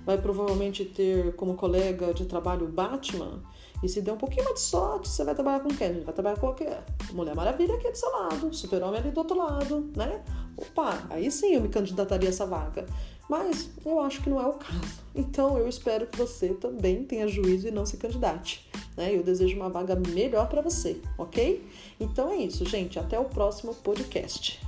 vai 0.05 0.19
provavelmente 0.19 0.85
ter 0.85 1.35
como 1.37 1.55
colega 1.55 2.13
de 2.13 2.25
trabalho 2.25 2.67
o 2.67 2.69
Batman. 2.69 3.41
E 3.83 3.89
se 3.89 4.03
der 4.03 4.13
um 4.13 4.17
pouquinho 4.17 4.45
mais 4.45 4.57
de 4.57 4.63
sorte, 4.63 5.09
você 5.09 5.25
vai 5.25 5.35
trabalhar 5.35 5.61
com 5.61 5.69
quem? 5.71 6.01
Vai 6.01 6.13
trabalhar 6.13 6.37
com 6.37 6.43
qualquer 6.43 6.85
Mulher 7.13 7.35
Maravilha 7.35 7.75
aqui 7.75 7.91
do 7.91 7.97
seu 7.97 8.11
lado, 8.11 8.53
Super-Homem 8.53 9.01
ali 9.01 9.11
do 9.11 9.19
outro 9.19 9.37
lado, 9.37 9.91
né? 9.97 10.23
Opa, 10.57 11.07
aí 11.09 11.31
sim 11.31 11.55
eu 11.55 11.61
me 11.61 11.69
candidataria 11.69 12.29
a 12.29 12.31
essa 12.31 12.45
vaga. 12.45 12.87
Mas 13.29 13.71
eu 13.87 14.01
acho 14.01 14.23
que 14.23 14.29
não 14.29 14.41
é 14.41 14.47
o 14.47 14.55
caso. 14.55 15.01
Então 15.15 15.57
eu 15.57 15.69
espero 15.69 16.07
que 16.07 16.19
você 16.19 16.49
também 16.49 17.05
tenha 17.05 17.29
juízo 17.29 17.69
e 17.69 17.71
não 17.71 17.87
se 17.87 17.97
candidate. 17.97 18.69
Né? 18.97 19.17
Eu 19.17 19.23
desejo 19.23 19.57
uma 19.57 19.71
vaga 19.71 19.95
melhor 19.95 20.49
para 20.49 20.61
você, 20.61 21.01
ok? 21.17 21.65
Então 21.99 22.29
é 22.31 22.37
isso, 22.37 22.65
gente. 22.65 22.99
Até 22.99 23.19
o 23.19 23.25
próximo 23.25 23.75
podcast. 23.75 24.61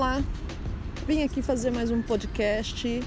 Olá, 0.00 0.22
vim 1.06 1.22
aqui 1.22 1.42
fazer 1.42 1.70
mais 1.70 1.90
um 1.90 2.00
podcast 2.00 2.88
uh, 2.88 3.02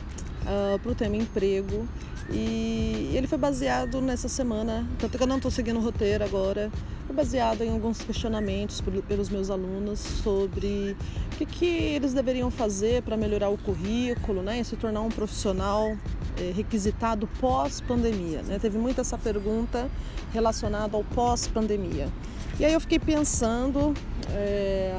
ah, 0.46 0.80
para 0.80 0.92
o 0.92 0.94
tema 0.94 1.16
emprego 1.16 1.88
e 2.32 3.10
ele 3.16 3.26
foi 3.26 3.40
baseado 3.40 4.00
nessa 4.00 4.30
semana, 4.30 4.88
tanto 5.00 5.18
que 5.18 5.24
eu 5.24 5.26
não 5.26 5.38
estou 5.38 5.50
seguindo 5.50 5.80
o 5.80 5.82
roteiro 5.82 6.24
agora, 6.24 6.72
foi 7.08 7.16
baseado 7.16 7.64
em 7.64 7.72
alguns 7.72 8.04
questionamentos 8.04 8.80
pelos 9.08 9.28
meus 9.32 9.50
alunos 9.50 9.98
sobre 9.98 10.96
o 11.34 11.38
que, 11.38 11.48
que 11.48 11.66
eles 11.66 12.14
deveriam 12.14 12.52
fazer 12.52 13.02
para 13.02 13.18
melhorar 13.18 13.50
o 13.50 13.58
currículo 13.58 14.44
né, 14.44 14.60
e 14.60 14.64
se 14.64 14.76
tornar 14.76 15.02
um 15.02 15.10
profissional 15.10 15.98
eh, 16.38 16.54
requisitado 16.56 17.28
pós-pandemia. 17.40 18.44
Né? 18.44 18.60
Teve 18.60 18.78
muita 18.78 19.02
essa 19.02 19.18
pergunta 19.18 19.90
relacionada 20.32 20.96
ao 20.96 21.04
pós-pandemia. 21.04 22.08
E 22.60 22.66
aí 22.66 22.74
eu 22.74 22.80
fiquei 22.80 23.00
pensando. 23.00 23.96
É, 24.30 24.96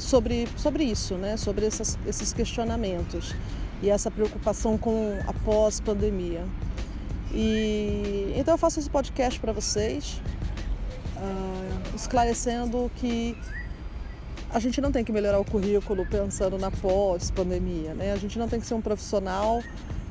sobre, 0.00 0.48
sobre 0.56 0.84
isso, 0.84 1.14
né? 1.14 1.36
sobre 1.36 1.66
essas, 1.66 1.98
esses 2.06 2.32
questionamentos 2.32 3.34
e 3.82 3.90
essa 3.90 4.10
preocupação 4.10 4.76
com 4.76 5.18
a 5.26 5.32
pós-pandemia. 5.32 6.44
E 7.32 8.32
então 8.36 8.54
eu 8.54 8.58
faço 8.58 8.80
esse 8.80 8.90
podcast 8.90 9.38
para 9.38 9.52
vocês, 9.52 10.20
uh, 11.16 11.96
esclarecendo 11.96 12.90
que 12.96 13.36
a 14.52 14.58
gente 14.58 14.80
não 14.80 14.90
tem 14.90 15.04
que 15.04 15.12
melhorar 15.12 15.38
o 15.38 15.44
currículo 15.44 16.04
pensando 16.06 16.58
na 16.58 16.70
pós-pandemia, 16.72 17.94
né? 17.94 18.12
A 18.12 18.16
gente 18.16 18.36
não 18.36 18.48
tem 18.48 18.58
que 18.58 18.66
ser 18.66 18.74
um 18.74 18.80
profissional 18.80 19.62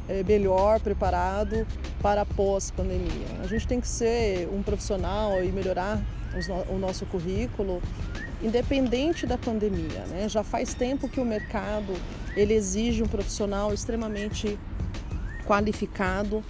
é, 0.07 0.23
melhor 0.23 0.79
preparado 0.79 1.67
para 2.01 2.21
a 2.21 2.25
pós-pandemia. 2.25 3.27
A 3.43 3.47
gente 3.47 3.67
tem 3.67 3.81
que 3.81 3.87
ser 3.87 4.47
um 4.47 4.63
profissional 4.63 5.43
e 5.43 5.51
melhorar 5.51 6.01
o 6.69 6.77
nosso 6.77 7.05
currículo 7.07 7.81
independente 8.41 9.25
da 9.25 9.37
pandemia. 9.37 10.05
Né? 10.07 10.29
Já 10.29 10.43
faz 10.43 10.73
tempo 10.73 11.07
que 11.07 11.19
o 11.19 11.25
mercado 11.25 11.93
ele 12.35 12.53
exige 12.53 13.03
um 13.03 13.07
profissional 13.07 13.73
extremamente 13.73 14.57
qualificado 15.45 16.43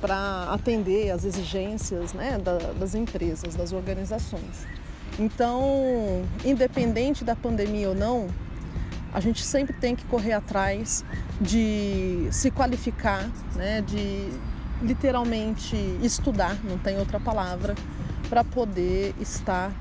para 0.00 0.44
atender 0.52 1.10
às 1.10 1.24
exigências 1.24 2.12
né, 2.12 2.38
das 2.78 2.94
empresas, 2.94 3.54
das 3.54 3.72
organizações. 3.72 4.66
Então, 5.18 6.24
independente 6.44 7.24
da 7.24 7.34
pandemia 7.34 7.88
ou 7.88 7.94
não, 7.94 8.28
a 9.12 9.20
gente 9.20 9.42
sempre 9.42 9.74
tem 9.74 9.96
que 9.96 10.04
correr 10.04 10.32
atrás 10.32 11.04
de 11.40 12.28
se 12.30 12.50
qualificar, 12.50 13.30
né, 13.54 13.80
de 13.80 14.28
literalmente 14.82 15.76
estudar, 16.02 16.56
não 16.64 16.76
tem 16.76 16.98
outra 16.98 17.18
palavra, 17.18 17.74
para 18.28 18.44
poder 18.44 19.14
estar 19.20 19.72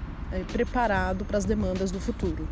preparado 0.43 1.25
para 1.25 1.37
as 1.37 1.45
demandas 1.45 1.91
do 1.91 1.99
futuro. 1.99 2.47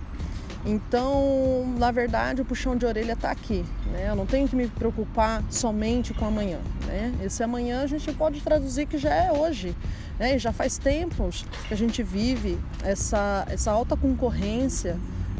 Então, 0.65 1.65
na 1.77 1.91
verdade, 1.91 2.41
o 2.41 2.45
puxão 2.45 2.75
de 2.77 2.85
orelha 2.85 3.13
está 3.13 3.31
aqui. 3.31 3.65
Né? 3.91 4.07
Eu 4.07 4.15
não 4.15 4.25
tenho 4.25 4.47
que 4.47 4.55
me 4.55 4.67
preocupar 4.67 5.43
somente 5.49 6.13
com 6.13 6.25
amanhã. 6.25 6.59
Né? 6.85 7.13
Esse 7.21 7.43
amanhã 7.43 7.81
a 7.81 7.87
gente 7.87 8.09
pode 8.13 8.39
traduzir 8.41 8.85
que 8.85 8.97
já 8.97 9.13
é 9.13 9.31
hoje. 9.31 9.75
Né? 10.17 10.39
Já 10.39 10.53
faz 10.53 10.77
tempos 10.77 11.45
que 11.67 11.73
a 11.73 11.77
gente 11.77 12.01
vive 12.01 12.57
essa, 12.81 13.45
essa 13.49 13.71
alta 13.71 13.97
concorrência 13.97 14.97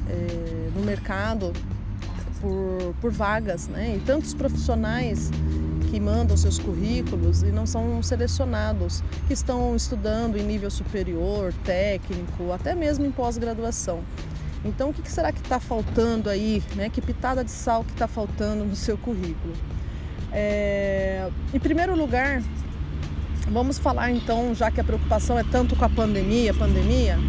é, 0.09 0.69
no 0.75 0.83
mercado 0.83 1.53
por, 2.41 2.93
por 3.00 3.12
vagas. 3.12 3.69
Né? 3.69 3.95
E 3.95 4.00
tantos 4.01 4.33
profissionais 4.33 5.31
que 5.93 6.00
mandam 6.00 6.35
seus 6.35 6.57
currículos 6.57 7.43
e 7.43 7.51
não 7.51 7.67
são 7.67 8.01
selecionados, 8.01 9.03
que 9.27 9.33
estão 9.33 9.75
estudando 9.75 10.38
em 10.38 10.41
nível 10.41 10.71
superior, 10.71 11.53
técnico, 11.63 12.51
até 12.51 12.73
mesmo 12.73 13.05
em 13.05 13.12
pós-graduação. 13.12 14.00
Então, 14.65 14.89
o 14.89 14.93
que 14.93 15.07
será 15.12 15.31
que 15.31 15.39
está 15.39 15.59
faltando 15.59 16.31
aí? 16.31 16.63
Né? 16.75 16.89
Que 16.89 17.00
pitada 17.00 17.43
de 17.43 17.51
sal 17.51 17.83
que 17.83 17.91
está 17.91 18.07
faltando 18.07 18.65
no 18.65 18.75
seu 18.75 18.97
currículo? 18.97 19.53
É... 20.31 21.29
Em 21.53 21.59
primeiro 21.59 21.95
lugar, 21.95 22.41
vamos 23.51 23.77
falar 23.77 24.09
então, 24.09 24.55
já 24.55 24.71
que 24.71 24.81
a 24.81 24.83
preocupação 24.83 25.38
é 25.38 25.43
tanto 25.43 25.75
com 25.75 25.85
a 25.85 25.89
pandemia, 25.89 26.55
pandemia, 26.55 27.19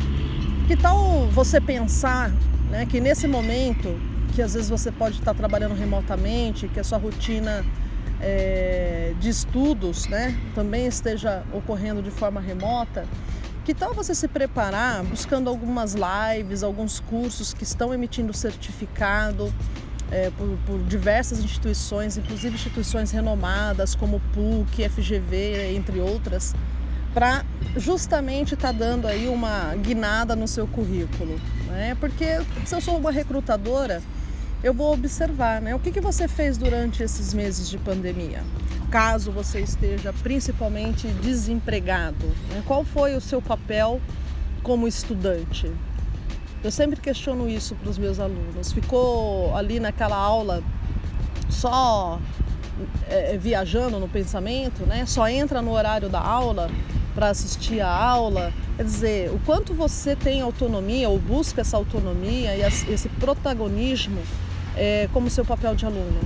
que 0.66 0.74
tal 0.74 1.26
você 1.26 1.60
pensar 1.60 2.32
né, 2.70 2.86
que 2.86 2.98
nesse 2.98 3.28
momento, 3.28 3.94
que 4.34 4.40
às 4.40 4.54
vezes 4.54 4.70
você 4.70 4.90
pode 4.90 5.18
estar 5.18 5.34
trabalhando 5.34 5.74
remotamente, 5.74 6.66
que 6.66 6.80
a 6.80 6.84
sua 6.84 6.96
rotina 6.96 7.62
é, 8.20 9.14
de 9.18 9.28
estudos 9.28 10.06
né, 10.06 10.38
também 10.54 10.86
esteja 10.86 11.44
ocorrendo 11.52 12.02
de 12.02 12.10
forma 12.10 12.40
remota, 12.40 13.06
que 13.64 13.72
tal 13.72 13.94
você 13.94 14.14
se 14.14 14.28
preparar 14.28 15.02
buscando 15.04 15.48
algumas 15.48 15.94
lives, 15.94 16.62
alguns 16.62 17.00
cursos 17.00 17.54
que 17.54 17.64
estão 17.64 17.94
emitindo 17.94 18.32
certificado 18.32 19.52
é, 20.10 20.30
por, 20.30 20.58
por, 20.66 20.82
diversas 20.84 21.38
instituições, 21.38 22.16
inclusive 22.16 22.54
instituições 22.54 23.10
renomadas 23.10 23.94
como 23.94 24.20
PUC, 24.32 24.88
FGV, 24.88 25.74
entre 25.74 26.00
outras, 26.00 26.54
para 27.14 27.44
justamente 27.76 28.54
estar 28.54 28.72
tá 28.72 28.78
dando 28.78 29.06
aí 29.06 29.28
uma 29.28 29.74
guinada 29.76 30.36
no 30.36 30.46
seu 30.46 30.66
currículo. 30.66 31.40
Né? 31.68 31.96
Porque 31.98 32.40
se 32.66 32.74
eu 32.74 32.80
sou 32.80 32.98
uma 32.98 33.10
recrutadora, 33.10 34.02
eu 34.64 34.72
vou 34.72 34.94
observar, 34.94 35.60
né? 35.60 35.74
O 35.74 35.78
que, 35.78 35.92
que 35.92 36.00
você 36.00 36.26
fez 36.26 36.56
durante 36.56 37.02
esses 37.02 37.34
meses 37.34 37.68
de 37.68 37.76
pandemia? 37.76 38.42
Caso 38.90 39.30
você 39.30 39.60
esteja 39.60 40.10
principalmente 40.22 41.06
desempregado, 41.06 42.26
né? 42.48 42.62
qual 42.66 42.82
foi 42.82 43.14
o 43.14 43.20
seu 43.20 43.42
papel 43.42 44.00
como 44.62 44.88
estudante? 44.88 45.70
Eu 46.62 46.70
sempre 46.70 46.98
questiono 46.98 47.46
isso 47.46 47.74
para 47.74 47.90
os 47.90 47.98
meus 47.98 48.18
alunos. 48.18 48.72
Ficou 48.72 49.54
ali 49.54 49.78
naquela 49.78 50.16
aula 50.16 50.62
só 51.50 52.18
é, 53.06 53.36
viajando 53.36 54.00
no 54.00 54.08
pensamento, 54.08 54.86
né? 54.86 55.04
Só 55.04 55.28
entra 55.28 55.60
no 55.60 55.72
horário 55.72 56.08
da 56.08 56.20
aula 56.20 56.70
para 57.14 57.28
assistir 57.28 57.82
a 57.82 57.90
aula. 57.90 58.50
Quer 58.78 58.84
dizer, 58.84 59.30
o 59.30 59.38
quanto 59.40 59.74
você 59.74 60.16
tem 60.16 60.40
autonomia 60.40 61.10
ou 61.10 61.18
busca 61.18 61.60
essa 61.60 61.76
autonomia 61.76 62.56
e 62.56 62.62
esse 62.62 63.10
protagonismo 63.10 64.22
é, 64.76 65.08
como 65.12 65.30
seu 65.30 65.44
papel 65.44 65.74
de 65.74 65.86
aluno. 65.86 66.20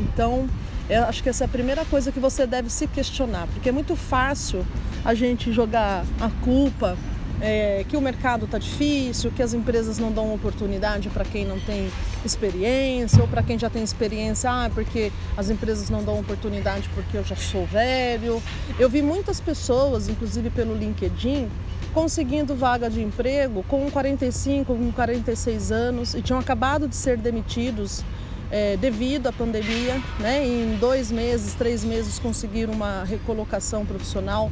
Então, 0.00 0.48
eu 0.88 1.04
acho 1.04 1.22
que 1.22 1.28
essa 1.28 1.44
é 1.44 1.46
a 1.46 1.48
primeira 1.48 1.84
coisa 1.84 2.10
que 2.10 2.18
você 2.18 2.46
deve 2.46 2.70
se 2.70 2.86
questionar, 2.86 3.46
porque 3.48 3.68
é 3.68 3.72
muito 3.72 3.94
fácil 3.94 4.66
a 5.04 5.14
gente 5.14 5.52
jogar 5.52 6.04
a 6.20 6.28
culpa 6.44 6.96
é, 7.40 7.84
que 7.88 7.96
o 7.96 8.00
mercado 8.00 8.44
está 8.44 8.58
difícil, 8.58 9.30
que 9.30 9.42
as 9.42 9.54
empresas 9.54 9.98
não 9.98 10.12
dão 10.12 10.34
oportunidade 10.34 11.08
para 11.08 11.24
quem 11.24 11.44
não 11.44 11.58
tem 11.58 11.90
experiência, 12.24 13.20
ou 13.22 13.28
para 13.28 13.42
quem 13.42 13.58
já 13.58 13.70
tem 13.70 13.82
experiência, 13.82 14.50
ah, 14.50 14.70
porque 14.72 15.10
as 15.36 15.48
empresas 15.48 15.88
não 15.88 16.04
dão 16.04 16.18
oportunidade 16.18 16.88
porque 16.94 17.16
eu 17.16 17.24
já 17.24 17.36
sou 17.36 17.64
velho. 17.66 18.42
Eu 18.78 18.90
vi 18.90 19.00
muitas 19.00 19.40
pessoas, 19.40 20.08
inclusive 20.08 20.50
pelo 20.50 20.74
LinkedIn, 20.76 21.48
conseguindo 21.92 22.54
vaga 22.54 22.88
de 22.88 23.02
emprego 23.02 23.64
com 23.68 23.90
45, 23.90 24.74
com 24.74 24.92
46 24.92 25.72
anos 25.72 26.14
e 26.14 26.22
tinham 26.22 26.38
acabado 26.38 26.88
de 26.88 26.96
ser 26.96 27.16
demitidos 27.16 28.04
é, 28.50 28.76
devido 28.76 29.28
à 29.28 29.32
pandemia, 29.32 30.00
né? 30.18 30.46
em 30.46 30.76
dois 30.76 31.10
meses, 31.10 31.54
três 31.54 31.84
meses 31.84 32.18
conseguiram 32.18 32.72
uma 32.72 33.04
recolocação 33.04 33.86
profissional 33.86 34.50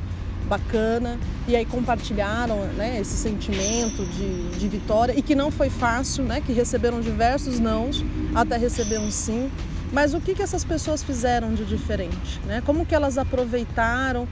bacana 0.48 1.18
e 1.46 1.54
aí 1.54 1.66
compartilharam 1.66 2.64
né, 2.76 2.98
esse 3.00 3.16
sentimento 3.16 4.04
de, 4.06 4.50
de 4.50 4.68
vitória 4.68 5.12
e 5.16 5.20
que 5.20 5.34
não 5.34 5.50
foi 5.50 5.68
fácil, 5.68 6.24
né, 6.24 6.40
que 6.40 6.52
receberam 6.52 7.00
diversos 7.00 7.60
nãos 7.60 8.02
até 8.34 8.56
receber 8.56 8.98
um 8.98 9.10
sim. 9.10 9.50
Mas 9.92 10.14
o 10.14 10.20
que, 10.20 10.34
que 10.34 10.42
essas 10.42 10.64
pessoas 10.64 11.02
fizeram 11.02 11.54
de 11.54 11.64
diferente? 11.64 12.40
Né? 12.46 12.62
Como 12.64 12.84
que 12.84 12.94
elas 12.94 13.18
aproveitaram 13.18 14.28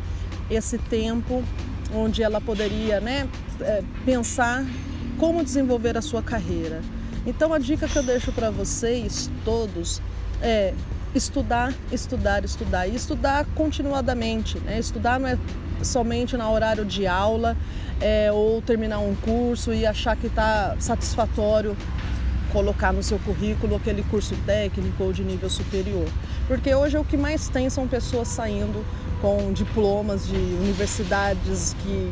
esse 0.50 0.78
tempo 0.78 1.42
onde 1.94 2.22
ela 2.22 2.40
poderia 2.40 3.00
né, 3.00 3.28
é, 3.60 3.82
pensar 4.04 4.64
como 5.18 5.42
desenvolver 5.42 5.96
a 5.96 6.02
sua 6.02 6.22
carreira. 6.22 6.80
Então 7.26 7.52
a 7.52 7.58
dica 7.58 7.88
que 7.88 7.96
eu 7.96 8.02
deixo 8.02 8.32
para 8.32 8.50
vocês 8.50 9.30
todos 9.44 10.00
é 10.40 10.74
estudar, 11.14 11.72
estudar, 11.90 12.44
estudar 12.44 12.86
e 12.86 12.94
estudar 12.94 13.46
continuadamente. 13.54 14.58
Né? 14.60 14.78
Estudar 14.78 15.18
não 15.18 15.28
é 15.28 15.38
somente 15.82 16.36
no 16.36 16.50
horário 16.50 16.84
de 16.84 17.06
aula 17.06 17.56
é, 18.00 18.30
ou 18.30 18.60
terminar 18.62 18.98
um 18.98 19.14
curso 19.14 19.72
e 19.72 19.86
achar 19.86 20.16
que 20.16 20.26
está 20.26 20.76
satisfatório 20.78 21.76
colocar 22.56 22.90
no 22.90 23.02
seu 23.02 23.18
currículo 23.18 23.76
aquele 23.76 24.02
curso 24.04 24.34
técnico 24.46 25.04
ou 25.04 25.12
de 25.12 25.22
nível 25.22 25.50
superior. 25.50 26.08
Porque 26.48 26.75
hoje 26.75 26.96
o 26.96 27.04
que 27.04 27.14
mais 27.14 27.50
tem 27.50 27.68
são 27.68 27.86
pessoas 27.86 28.28
saindo 28.28 28.82
com 29.20 29.52
diplomas 29.52 30.26
de 30.26 30.36
universidades 30.36 31.76
que 31.82 32.10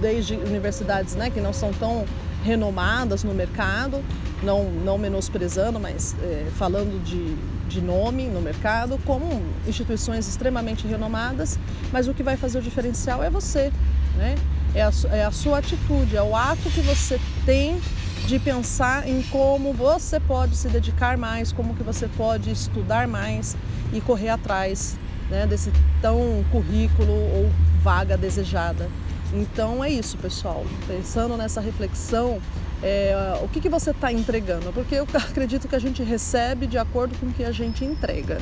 desde 0.00 0.36
universidades 0.36 1.14
né, 1.14 1.28
que 1.28 1.38
não 1.38 1.52
são 1.52 1.70
tão 1.74 2.06
renomadas 2.42 3.24
no 3.24 3.34
mercado, 3.34 4.02
não, 4.42 4.64
não 4.70 4.96
menosprezando, 4.96 5.78
mas 5.78 6.16
é, 6.22 6.46
falando 6.56 7.02
de, 7.04 7.34
de 7.68 7.82
nome 7.82 8.26
no 8.26 8.40
mercado, 8.40 8.98
como 9.04 9.42
instituições 9.66 10.26
extremamente 10.26 10.86
renomadas, 10.86 11.58
mas 11.92 12.08
o 12.08 12.14
que 12.14 12.22
vai 12.22 12.38
fazer 12.38 12.58
o 12.58 12.62
diferencial 12.62 13.22
é 13.22 13.28
você, 13.28 13.70
né? 14.16 14.34
é, 14.74 14.82
a, 14.82 14.90
é 15.12 15.24
a 15.24 15.30
sua 15.30 15.58
atitude, 15.58 16.16
é 16.16 16.22
o 16.22 16.34
ato 16.34 16.68
que 16.70 16.80
você 16.80 17.20
tem 17.46 17.80
de 18.26 18.38
pensar 18.38 19.06
em 19.06 19.22
como 19.24 19.72
você 19.72 20.18
pode 20.18 20.56
se 20.56 20.68
dedicar 20.68 21.18
mais, 21.18 21.52
como 21.52 21.74
que 21.74 21.82
você 21.82 22.08
pode 22.08 22.50
estudar 22.50 23.06
mais 23.06 23.56
e 23.92 24.00
correr 24.00 24.30
atrás 24.30 24.96
né, 25.28 25.46
desse 25.46 25.70
tão 26.00 26.44
currículo 26.50 27.12
ou 27.12 27.50
vaga 27.82 28.16
desejada. 28.16 28.88
Então 29.32 29.84
é 29.84 29.90
isso, 29.90 30.16
pessoal. 30.16 30.64
Pensando 30.86 31.36
nessa 31.36 31.60
reflexão, 31.60 32.40
é, 32.82 33.14
o 33.42 33.48
que, 33.48 33.60
que 33.60 33.68
você 33.68 33.90
está 33.90 34.10
entregando? 34.10 34.72
Porque 34.72 34.94
eu 34.94 35.06
acredito 35.12 35.68
que 35.68 35.76
a 35.76 35.78
gente 35.80 36.02
recebe 36.02 36.66
de 36.66 36.78
acordo 36.78 37.18
com 37.18 37.26
o 37.26 37.32
que 37.32 37.44
a 37.44 37.52
gente 37.52 37.84
entrega. 37.84 38.38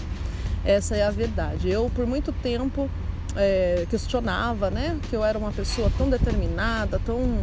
Essa 0.65 0.97
é 0.97 1.05
a 1.05 1.11
verdade. 1.11 1.69
Eu, 1.69 1.91
por 1.93 2.07
muito 2.07 2.33
tempo, 2.33 2.89
é, 3.37 3.85
questionava 3.91 4.71
né, 4.71 4.99
que 5.09 5.17
eu 5.17 5.25
era 5.25 5.37
uma 5.37 5.51
pessoa 5.51 5.91
tão 5.99 6.09
determinada, 6.09 7.01
tão, 7.05 7.39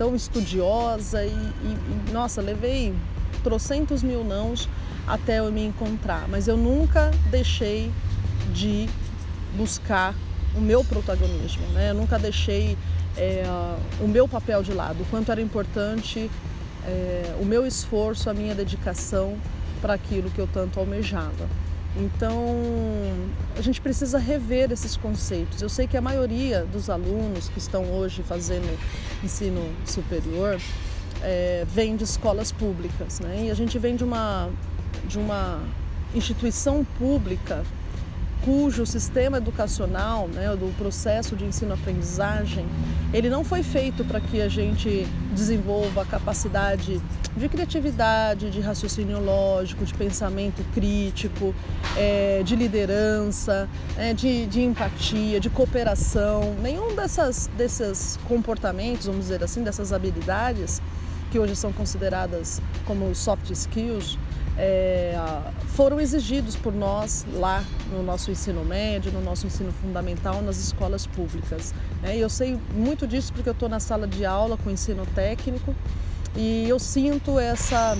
tão 0.00 0.16
estudiosa 0.16 1.22
e, 1.26 1.28
e, 1.28 2.10
nossa, 2.10 2.40
levei 2.40 2.94
trocentos 3.44 4.02
mil 4.02 4.24
nãos 4.24 4.66
até 5.06 5.40
eu 5.40 5.52
me 5.52 5.62
encontrar. 5.62 6.26
Mas 6.26 6.48
eu 6.48 6.56
nunca 6.56 7.10
deixei 7.30 7.92
de 8.54 8.88
buscar 9.58 10.14
o 10.56 10.60
meu 10.60 10.82
protagonismo, 10.82 11.66
né? 11.74 11.90
Eu 11.90 11.94
nunca 11.94 12.18
deixei 12.18 12.78
é, 13.14 13.42
o 14.00 14.08
meu 14.08 14.26
papel 14.26 14.62
de 14.62 14.72
lado, 14.72 15.02
o 15.02 15.06
quanto 15.10 15.30
era 15.30 15.42
importante 15.42 16.30
é, 16.86 17.36
o 17.38 17.44
meu 17.44 17.66
esforço, 17.66 18.30
a 18.30 18.32
minha 18.32 18.54
dedicação 18.54 19.36
para 19.82 19.92
aquilo 19.92 20.30
que 20.30 20.38
eu 20.38 20.48
tanto 20.50 20.80
almejava. 20.80 21.46
Então, 21.96 22.56
a 23.56 23.60
gente 23.60 23.80
precisa 23.80 24.18
rever 24.18 24.70
esses 24.70 24.96
conceitos. 24.96 25.60
Eu 25.60 25.68
sei 25.68 25.86
que 25.86 25.96
a 25.96 26.00
maioria 26.00 26.64
dos 26.64 26.88
alunos 26.88 27.48
que 27.48 27.58
estão 27.58 27.84
hoje 27.92 28.22
fazendo 28.22 28.78
ensino 29.24 29.60
superior 29.84 30.60
é, 31.22 31.66
vem 31.68 31.96
de 31.96 32.04
escolas 32.04 32.52
públicas, 32.52 33.18
né? 33.20 33.46
E 33.46 33.50
a 33.50 33.54
gente 33.54 33.78
vem 33.78 33.96
de 33.96 34.04
uma, 34.04 34.48
de 35.06 35.18
uma 35.18 35.60
instituição 36.14 36.86
pública 36.98 37.64
cujo 38.44 38.86
sistema 38.86 39.38
educacional, 39.38 40.28
né, 40.28 40.48
do 40.56 40.74
processo 40.76 41.36
de 41.36 41.44
ensino-aprendizagem, 41.44 42.66
ele 43.12 43.28
não 43.28 43.44
foi 43.44 43.62
feito 43.62 44.04
para 44.04 44.20
que 44.20 44.40
a 44.40 44.48
gente 44.48 45.06
desenvolva 45.34 46.02
a 46.02 46.04
capacidade 46.04 47.00
de 47.36 47.48
criatividade, 47.48 48.50
de 48.50 48.60
raciocínio 48.60 49.22
lógico, 49.22 49.84
de 49.84 49.94
pensamento 49.94 50.64
crítico, 50.72 51.54
é, 51.96 52.42
de 52.44 52.56
liderança, 52.56 53.68
é, 53.96 54.12
de, 54.14 54.46
de, 54.46 54.62
empatia, 54.62 55.40
de 55.40 55.50
cooperação. 55.50 56.54
Nenhum 56.62 56.94
dessas, 56.94 57.48
desses 57.56 58.18
comportamentos, 58.28 59.06
vamos 59.06 59.22
dizer 59.22 59.42
assim, 59.42 59.62
dessas 59.62 59.92
habilidades 59.92 60.80
que 61.30 61.38
hoje 61.38 61.54
são 61.54 61.72
consideradas 61.72 62.60
como 62.84 63.14
soft 63.14 63.50
skills, 63.50 64.18
é, 64.62 65.18
foram 65.68 65.98
exigidos 65.98 66.54
por 66.54 66.74
nós 66.74 67.24
lá 67.32 67.64
no 67.90 68.02
nosso 68.02 68.30
ensino 68.30 68.62
médio, 68.62 69.10
no 69.10 69.22
nosso 69.22 69.46
ensino 69.46 69.72
fundamental, 69.72 70.42
nas 70.42 70.58
escolas 70.58 71.06
públicas. 71.06 71.74
É, 72.02 72.14
eu 72.14 72.28
sei 72.28 72.58
muito 72.74 73.06
disso 73.06 73.32
porque 73.32 73.48
eu 73.48 73.54
estou 73.54 73.70
na 73.70 73.80
sala 73.80 74.06
de 74.06 74.26
aula 74.26 74.58
com 74.58 74.70
ensino 74.70 75.06
técnico 75.14 75.74
e 76.36 76.68
eu 76.68 76.78
sinto 76.78 77.38
essa 77.40 77.96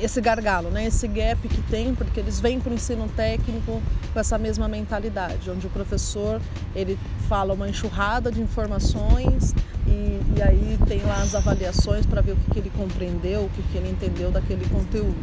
esse 0.00 0.20
gargalo, 0.20 0.68
né? 0.68 0.84
esse 0.84 1.08
gap 1.08 1.48
que 1.48 1.62
tem, 1.62 1.94
porque 1.94 2.20
eles 2.20 2.38
vêm 2.38 2.60
para 2.60 2.70
o 2.70 2.74
ensino 2.74 3.08
técnico 3.16 3.80
com 4.12 4.20
essa 4.20 4.36
mesma 4.36 4.68
mentalidade, 4.68 5.50
onde 5.50 5.66
o 5.66 5.70
professor 5.70 6.40
ele 6.74 6.98
fala 7.28 7.54
uma 7.54 7.66
enxurrada 7.66 8.30
de 8.30 8.42
informações 8.42 9.54
e, 9.86 10.15
e 10.36 10.42
aí 10.42 10.78
tem 10.86 11.02
lá 11.02 11.22
as 11.22 11.34
avaliações 11.34 12.04
para 12.04 12.20
ver 12.20 12.32
o 12.32 12.36
que, 12.36 12.50
que 12.50 12.58
ele 12.58 12.70
compreendeu, 12.76 13.44
o 13.44 13.48
que, 13.48 13.62
que 13.62 13.78
ele 13.78 13.88
entendeu 13.88 14.30
daquele 14.30 14.68
conteúdo. 14.68 15.16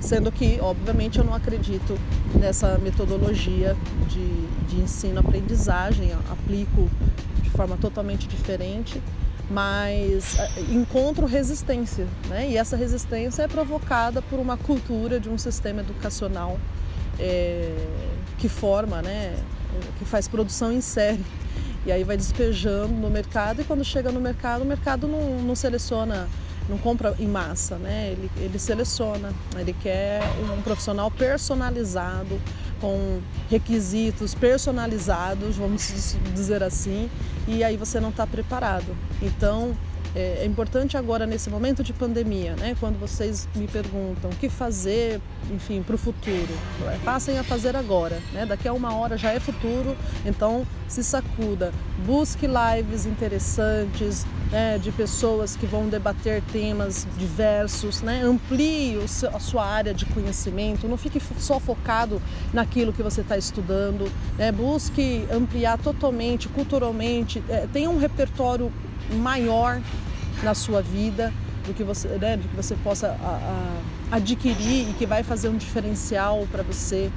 Sendo 0.00 0.30
que, 0.30 0.60
obviamente, 0.60 1.18
eu 1.18 1.24
não 1.24 1.34
acredito 1.34 1.98
nessa 2.38 2.78
metodologia 2.78 3.76
de, 4.08 4.46
de 4.68 4.80
ensino-aprendizagem, 4.80 6.12
aplico 6.30 6.88
de 7.42 7.50
forma 7.50 7.76
totalmente 7.76 8.28
diferente 8.28 9.02
mas 9.50 10.38
eh, 10.38 10.60
encontro 10.70 11.26
resistência, 11.26 12.06
né? 12.30 12.48
E 12.48 12.56
essa 12.56 12.78
resistência 12.78 13.42
é 13.42 13.48
provocada 13.48 14.22
por 14.22 14.38
uma 14.38 14.56
cultura 14.56 15.20
de 15.20 15.28
um 15.28 15.36
sistema 15.36 15.82
educacional 15.82 16.58
é, 17.18 17.76
que 18.38 18.48
forma, 18.48 19.02
né? 19.02 19.36
Que 19.98 20.06
faz 20.06 20.26
produção 20.26 20.72
em 20.72 20.80
série 20.80 21.22
e 21.86 21.92
aí 21.92 22.04
vai 22.04 22.16
despejando 22.16 22.92
no 22.92 23.10
mercado 23.10 23.60
e 23.60 23.64
quando 23.64 23.84
chega 23.84 24.10
no 24.10 24.20
mercado, 24.20 24.62
o 24.62 24.64
mercado 24.64 25.06
não, 25.06 25.42
não 25.42 25.54
seleciona 25.54 26.28
não 26.68 26.78
compra 26.78 27.14
em 27.18 27.26
massa, 27.26 27.76
né? 27.76 28.12
Ele, 28.12 28.30
ele 28.38 28.58
seleciona, 28.58 29.32
ele 29.58 29.74
quer 29.82 30.22
um 30.50 30.62
profissional 30.62 31.10
personalizado, 31.10 32.40
com 32.80 33.20
requisitos 33.48 34.34
personalizados, 34.34 35.56
vamos 35.56 36.14
dizer 36.34 36.62
assim, 36.62 37.08
e 37.48 37.64
aí 37.64 37.76
você 37.76 37.98
não 37.98 38.10
está 38.10 38.26
preparado. 38.26 38.96
Então, 39.22 39.74
é, 40.14 40.42
é 40.42 40.46
importante 40.46 40.96
agora 40.96 41.26
nesse 41.26 41.50
momento 41.50 41.82
de 41.82 41.92
pandemia, 41.92 42.54
né, 42.56 42.76
quando 42.78 42.98
vocês 42.98 43.48
me 43.54 43.66
perguntam 43.66 44.30
o 44.30 44.36
que 44.36 44.48
fazer, 44.48 45.20
enfim, 45.50 45.82
para 45.82 45.94
o 45.94 45.98
futuro, 45.98 46.54
é, 46.86 46.98
passem 47.04 47.38
a 47.38 47.44
fazer 47.44 47.76
agora, 47.76 48.20
né? 48.32 48.46
Daqui 48.46 48.68
a 48.68 48.72
uma 48.72 48.94
hora 48.96 49.16
já 49.16 49.32
é 49.32 49.40
futuro, 49.40 49.96
então 50.24 50.66
se 50.88 51.02
sacuda, 51.02 51.72
busque 52.06 52.46
lives 52.46 53.06
interessantes, 53.06 54.26
né, 54.50 54.78
de 54.78 54.92
pessoas 54.92 55.56
que 55.56 55.66
vão 55.66 55.88
debater 55.88 56.42
temas 56.52 57.06
diversos, 57.18 58.02
né? 58.02 58.22
Amplie 58.22 58.98
a 59.32 59.40
sua 59.40 59.66
área 59.66 59.92
de 59.92 60.06
conhecimento, 60.06 60.86
não 60.86 60.96
fique 60.96 61.20
só 61.38 61.58
focado 61.58 62.22
naquilo 62.52 62.92
que 62.92 63.02
você 63.02 63.20
está 63.20 63.36
estudando, 63.36 64.10
né? 64.38 64.52
Busque 64.52 65.26
ampliar 65.32 65.78
totalmente, 65.78 66.48
culturalmente, 66.48 67.42
é, 67.48 67.66
tenha 67.72 67.90
um 67.90 67.98
repertório 67.98 68.72
maior 69.12 69.80
na 70.42 70.54
sua 70.54 70.82
vida 70.82 71.32
do 71.66 71.74
que 71.74 71.82
você, 71.82 72.08
né, 72.08 72.36
do 72.36 72.48
que 72.48 72.56
você 72.56 72.74
possa 72.76 73.08
a, 73.08 73.78
a, 74.12 74.16
adquirir 74.16 74.90
e 74.90 74.94
que 74.98 75.06
vai 75.06 75.22
fazer 75.22 75.48
um 75.48 75.56
diferencial 75.56 76.46
para 76.50 76.62
você. 76.62 77.10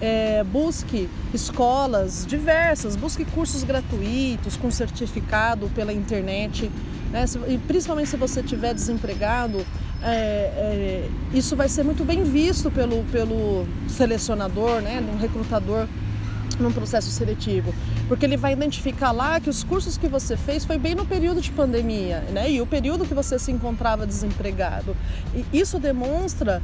É, 0.00 0.42
busque 0.44 1.08
escolas 1.32 2.26
diversas, 2.26 2.96
busque 2.96 3.24
cursos 3.24 3.62
gratuitos 3.62 4.56
com 4.56 4.70
certificado 4.70 5.70
pela 5.70 5.92
internet, 5.92 6.70
né? 7.12 7.24
e 7.46 7.56
principalmente 7.58 8.08
se 8.10 8.16
você 8.16 8.40
estiver 8.40 8.74
desempregado, 8.74 9.64
é, 10.02 10.10
é, 10.10 11.08
isso 11.32 11.54
vai 11.54 11.68
ser 11.68 11.84
muito 11.84 12.04
bem 12.04 12.24
visto 12.24 12.72
pelo, 12.72 13.04
pelo 13.04 13.66
selecionador, 13.88 14.82
né? 14.82 15.00
um 15.14 15.16
recrutador 15.16 15.86
num 16.58 16.72
processo 16.72 17.10
seletivo, 17.10 17.72
porque 18.14 18.26
ele 18.26 18.36
vai 18.36 18.52
identificar 18.52 19.10
lá 19.10 19.40
que 19.40 19.50
os 19.50 19.64
cursos 19.64 19.98
que 19.98 20.06
você 20.06 20.36
fez 20.36 20.64
foi 20.64 20.78
bem 20.78 20.94
no 20.94 21.04
período 21.04 21.40
de 21.40 21.50
pandemia, 21.50 22.20
né? 22.30 22.48
E 22.48 22.60
o 22.60 22.66
período 22.66 23.04
que 23.04 23.12
você 23.12 23.40
se 23.40 23.50
encontrava 23.50 24.06
desempregado. 24.06 24.96
E 25.34 25.44
isso 25.52 25.80
demonstra 25.80 26.62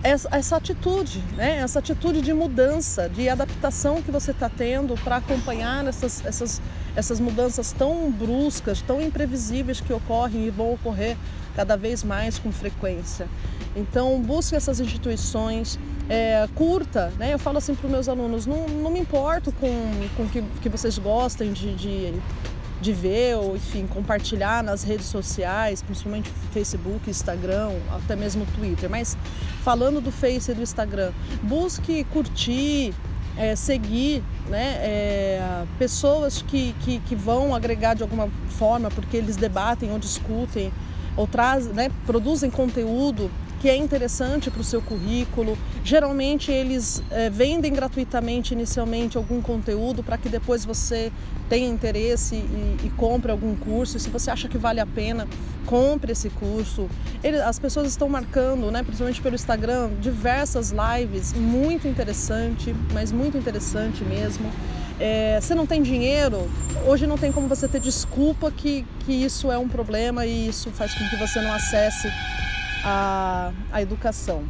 essa, 0.00 0.28
essa 0.30 0.56
atitude, 0.58 1.18
né? 1.36 1.56
Essa 1.56 1.80
atitude 1.80 2.20
de 2.20 2.32
mudança, 2.32 3.08
de 3.08 3.28
adaptação 3.28 4.00
que 4.00 4.12
você 4.12 4.30
está 4.30 4.48
tendo 4.48 4.94
para 5.02 5.16
acompanhar 5.16 5.84
essas, 5.88 6.24
essas, 6.24 6.62
essas 6.94 7.18
mudanças 7.18 7.72
tão 7.72 8.08
bruscas, 8.08 8.80
tão 8.80 9.02
imprevisíveis 9.02 9.80
que 9.80 9.92
ocorrem 9.92 10.46
e 10.46 10.50
vão 10.50 10.72
ocorrer 10.72 11.16
cada 11.56 11.76
vez 11.76 12.04
mais 12.04 12.38
com 12.38 12.52
frequência. 12.52 13.26
Então, 13.74 14.20
busque 14.20 14.54
essas 14.54 14.78
instituições, 14.78 15.80
é, 16.08 16.48
curta, 16.54 17.12
né? 17.18 17.32
Eu 17.32 17.38
falo 17.38 17.58
assim 17.58 17.74
para 17.74 17.86
os 17.86 17.92
meus 17.92 18.08
alunos, 18.08 18.46
não, 18.46 18.66
não 18.68 18.90
me 18.90 19.00
importo 19.00 19.52
com, 19.52 19.68
com 20.16 20.28
que, 20.28 20.42
que 20.60 20.68
vocês 20.68 20.98
gostem 20.98 21.52
de, 21.52 21.74
de 21.74 22.14
de 22.82 22.92
ver 22.92 23.36
ou, 23.36 23.54
enfim, 23.54 23.86
compartilhar 23.86 24.62
nas 24.62 24.82
redes 24.82 25.06
sociais, 25.06 25.80
principalmente 25.80 26.28
Facebook, 26.50 27.08
Instagram, 27.08 27.70
até 27.94 28.16
mesmo 28.16 28.44
Twitter. 28.56 28.90
Mas 28.90 29.16
falando 29.62 30.00
do 30.00 30.10
Face 30.10 30.50
e 30.50 30.54
do 30.54 30.60
Instagram, 30.60 31.12
busque 31.44 32.04
curtir, 32.12 32.92
é, 33.36 33.54
seguir 33.54 34.22
né, 34.48 34.76
é, 34.80 35.64
pessoas 35.78 36.42
que, 36.42 36.74
que, 36.80 36.98
que, 36.98 37.14
vão 37.14 37.54
agregar 37.54 37.94
de 37.94 38.02
alguma 38.02 38.28
forma, 38.48 38.90
porque 38.90 39.16
eles 39.16 39.36
debatem 39.36 39.92
ou 39.92 39.98
discutem 39.98 40.72
ou 41.16 41.26
trazem, 41.26 41.72
né, 41.72 41.90
produzem 42.04 42.50
conteúdo 42.50 43.30
que 43.62 43.70
é 43.70 43.76
interessante 43.76 44.50
para 44.50 44.60
o 44.60 44.64
seu 44.64 44.82
currículo. 44.82 45.56
Geralmente 45.84 46.50
eles 46.50 47.00
é, 47.12 47.30
vendem 47.30 47.72
gratuitamente 47.72 48.54
inicialmente 48.54 49.16
algum 49.16 49.40
conteúdo 49.40 50.02
para 50.02 50.18
que 50.18 50.28
depois 50.28 50.64
você 50.64 51.12
tenha 51.48 51.68
interesse 51.68 52.34
e, 52.34 52.76
e, 52.86 52.90
compre 52.96 53.30
algum 53.30 53.54
curso. 53.54 54.00
Se 54.00 54.10
você 54.10 54.32
acha 54.32 54.48
que 54.48 54.58
vale 54.58 54.80
a 54.80 54.86
pena, 54.86 55.28
compre 55.64 56.10
esse 56.10 56.28
curso. 56.28 56.88
Ele, 57.22 57.40
as 57.40 57.60
pessoas 57.60 57.86
estão 57.86 58.08
marcando, 58.08 58.68
né, 58.72 58.82
principalmente 58.82 59.22
pelo 59.22 59.36
Instagram, 59.36 59.90
diversas 60.00 60.72
lives, 60.72 61.32
muito 61.32 61.86
interessante, 61.86 62.74
mas 62.92 63.12
muito 63.12 63.38
interessante 63.38 64.02
mesmo. 64.02 64.50
É, 64.98 65.38
você 65.40 65.54
não 65.54 65.66
tem 65.66 65.82
dinheiro, 65.82 66.50
hoje 66.84 67.06
não 67.06 67.16
tem 67.16 67.30
como 67.30 67.46
você 67.46 67.68
ter 67.68 67.80
desculpa 67.80 68.50
que, 68.50 68.84
que 69.06 69.12
isso 69.12 69.52
é 69.52 69.58
um 69.58 69.68
problema 69.68 70.26
e 70.26 70.48
isso 70.48 70.68
faz 70.70 70.92
com 70.94 71.08
que 71.08 71.14
você 71.16 71.40
não 71.40 71.52
acesse 71.52 72.10
a, 72.84 73.52
a 73.70 73.82
educação. 73.82 74.44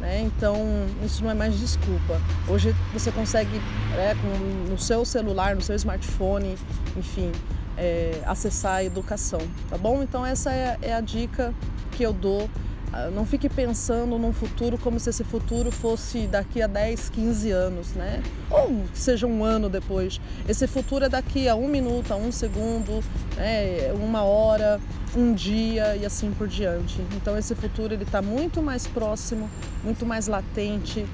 Né? 0.00 0.22
Então, 0.22 0.58
isso 1.04 1.22
não 1.22 1.30
é 1.30 1.34
mais 1.34 1.58
desculpa. 1.58 2.20
Hoje 2.48 2.74
você 2.92 3.12
consegue, 3.12 3.58
né, 3.96 4.14
com, 4.20 4.70
no 4.70 4.78
seu 4.78 5.04
celular, 5.04 5.54
no 5.54 5.62
seu 5.62 5.76
smartphone, 5.76 6.58
enfim, 6.96 7.30
é, 7.76 8.20
acessar 8.26 8.76
a 8.76 8.84
educação, 8.84 9.40
tá 9.70 9.78
bom? 9.78 10.02
Então, 10.02 10.26
essa 10.26 10.52
é, 10.52 10.76
é 10.82 10.94
a 10.94 11.00
dica 11.00 11.54
que 11.92 12.02
eu 12.02 12.12
dou 12.12 12.50
não 13.12 13.24
fique 13.24 13.48
pensando 13.48 14.18
num 14.18 14.32
futuro 14.32 14.76
como 14.76 15.00
se 15.00 15.10
esse 15.10 15.24
futuro 15.24 15.70
fosse 15.70 16.26
daqui 16.26 16.60
a 16.60 16.66
10, 16.66 17.08
15 17.08 17.50
anos, 17.50 17.94
né? 17.94 18.22
Ou 18.50 18.84
que 18.92 18.98
seja 18.98 19.26
um 19.26 19.42
ano 19.42 19.68
depois. 19.70 20.20
Esse 20.46 20.66
futuro 20.66 21.06
é 21.06 21.08
daqui 21.08 21.48
a 21.48 21.54
um 21.54 21.68
minuto, 21.68 22.12
a 22.12 22.16
um 22.16 22.30
segundo, 22.30 23.02
né? 23.36 23.92
uma 23.94 24.22
hora, 24.22 24.78
um 25.16 25.32
dia 25.32 25.96
e 25.96 26.04
assim 26.04 26.30
por 26.32 26.48
diante. 26.48 27.00
Então 27.16 27.36
esse 27.36 27.54
futuro 27.54 27.94
ele 27.94 28.04
está 28.04 28.20
muito 28.20 28.62
mais 28.62 28.86
próximo, 28.86 29.48
muito 29.82 30.04
mais 30.04 30.26
latente 30.26 31.06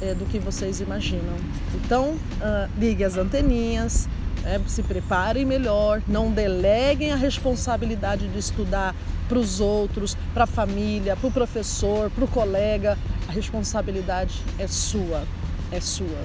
é, 0.00 0.14
do 0.14 0.24
que 0.26 0.38
vocês 0.38 0.80
imaginam. 0.80 1.36
Então 1.74 2.10
uh, 2.12 2.70
ligue 2.78 3.04
as 3.04 3.16
anteninhas, 3.16 4.08
é, 4.44 4.60
se 4.66 4.82
preparem 4.82 5.44
melhor, 5.44 6.02
não 6.06 6.30
deleguem 6.30 7.12
a 7.12 7.16
responsabilidade 7.16 8.28
de 8.28 8.38
estudar 8.38 8.94
para 9.28 9.38
os 9.38 9.60
outros, 9.60 10.16
para 10.32 10.44
a 10.44 10.46
família, 10.46 11.16
para 11.16 11.28
o 11.28 11.32
professor, 11.32 12.10
para 12.10 12.24
o 12.24 12.28
colega. 12.28 12.98
A 13.28 13.32
responsabilidade 13.32 14.42
é 14.58 14.66
sua, 14.66 15.24
é 15.72 15.80
sua, 15.80 16.22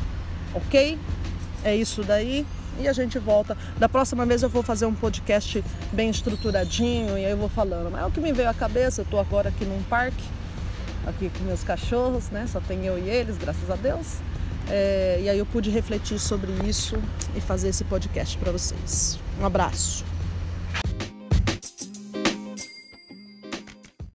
ok? 0.54 0.98
É 1.64 1.76
isso 1.76 2.04
daí 2.04 2.46
e 2.80 2.88
a 2.88 2.94
gente 2.94 3.20
volta. 3.20 3.58
Da 3.78 3.90
próxima 3.90 4.26
vez 4.26 4.42
eu 4.42 4.50
vou 4.50 4.64
fazer 4.64 4.86
um 4.86 4.94
podcast 4.94 5.64
bem 5.92 6.10
estruturadinho 6.10 7.18
e 7.18 7.26
aí 7.26 7.32
eu 7.32 7.38
vou 7.38 7.50
falando. 7.50 7.92
Mas 7.92 8.02
é 8.02 8.06
o 8.06 8.12
que 8.12 8.20
me 8.20 8.32
veio 8.32 8.50
à 8.50 8.54
cabeça, 8.54 9.02
eu 9.02 9.04
estou 9.04 9.20
agora 9.20 9.50
aqui 9.50 9.66
num 9.66 9.82
parque, 9.84 10.24
aqui 11.06 11.30
com 11.30 11.44
meus 11.44 11.64
cachorros, 11.64 12.30
né? 12.30 12.46
Só 12.48 12.60
tem 12.60 12.86
eu 12.86 12.98
e 12.98 13.10
eles, 13.10 13.38
graças 13.38 13.70
a 13.70 13.76
Deus. 13.76 14.18
É, 14.70 15.20
e 15.22 15.30
aí 15.30 15.40
eu 15.40 15.46
pude 15.46 15.70
refletir 15.70 16.20
sobre 16.20 16.52
isso 16.68 16.96
e 17.36 17.42
fazer 17.42 17.70
esse 17.70 17.84
podcast 17.84 18.38
para 18.38 18.52
vocês. 18.52 19.20
Um 19.40 19.46
abraço. 19.46 20.19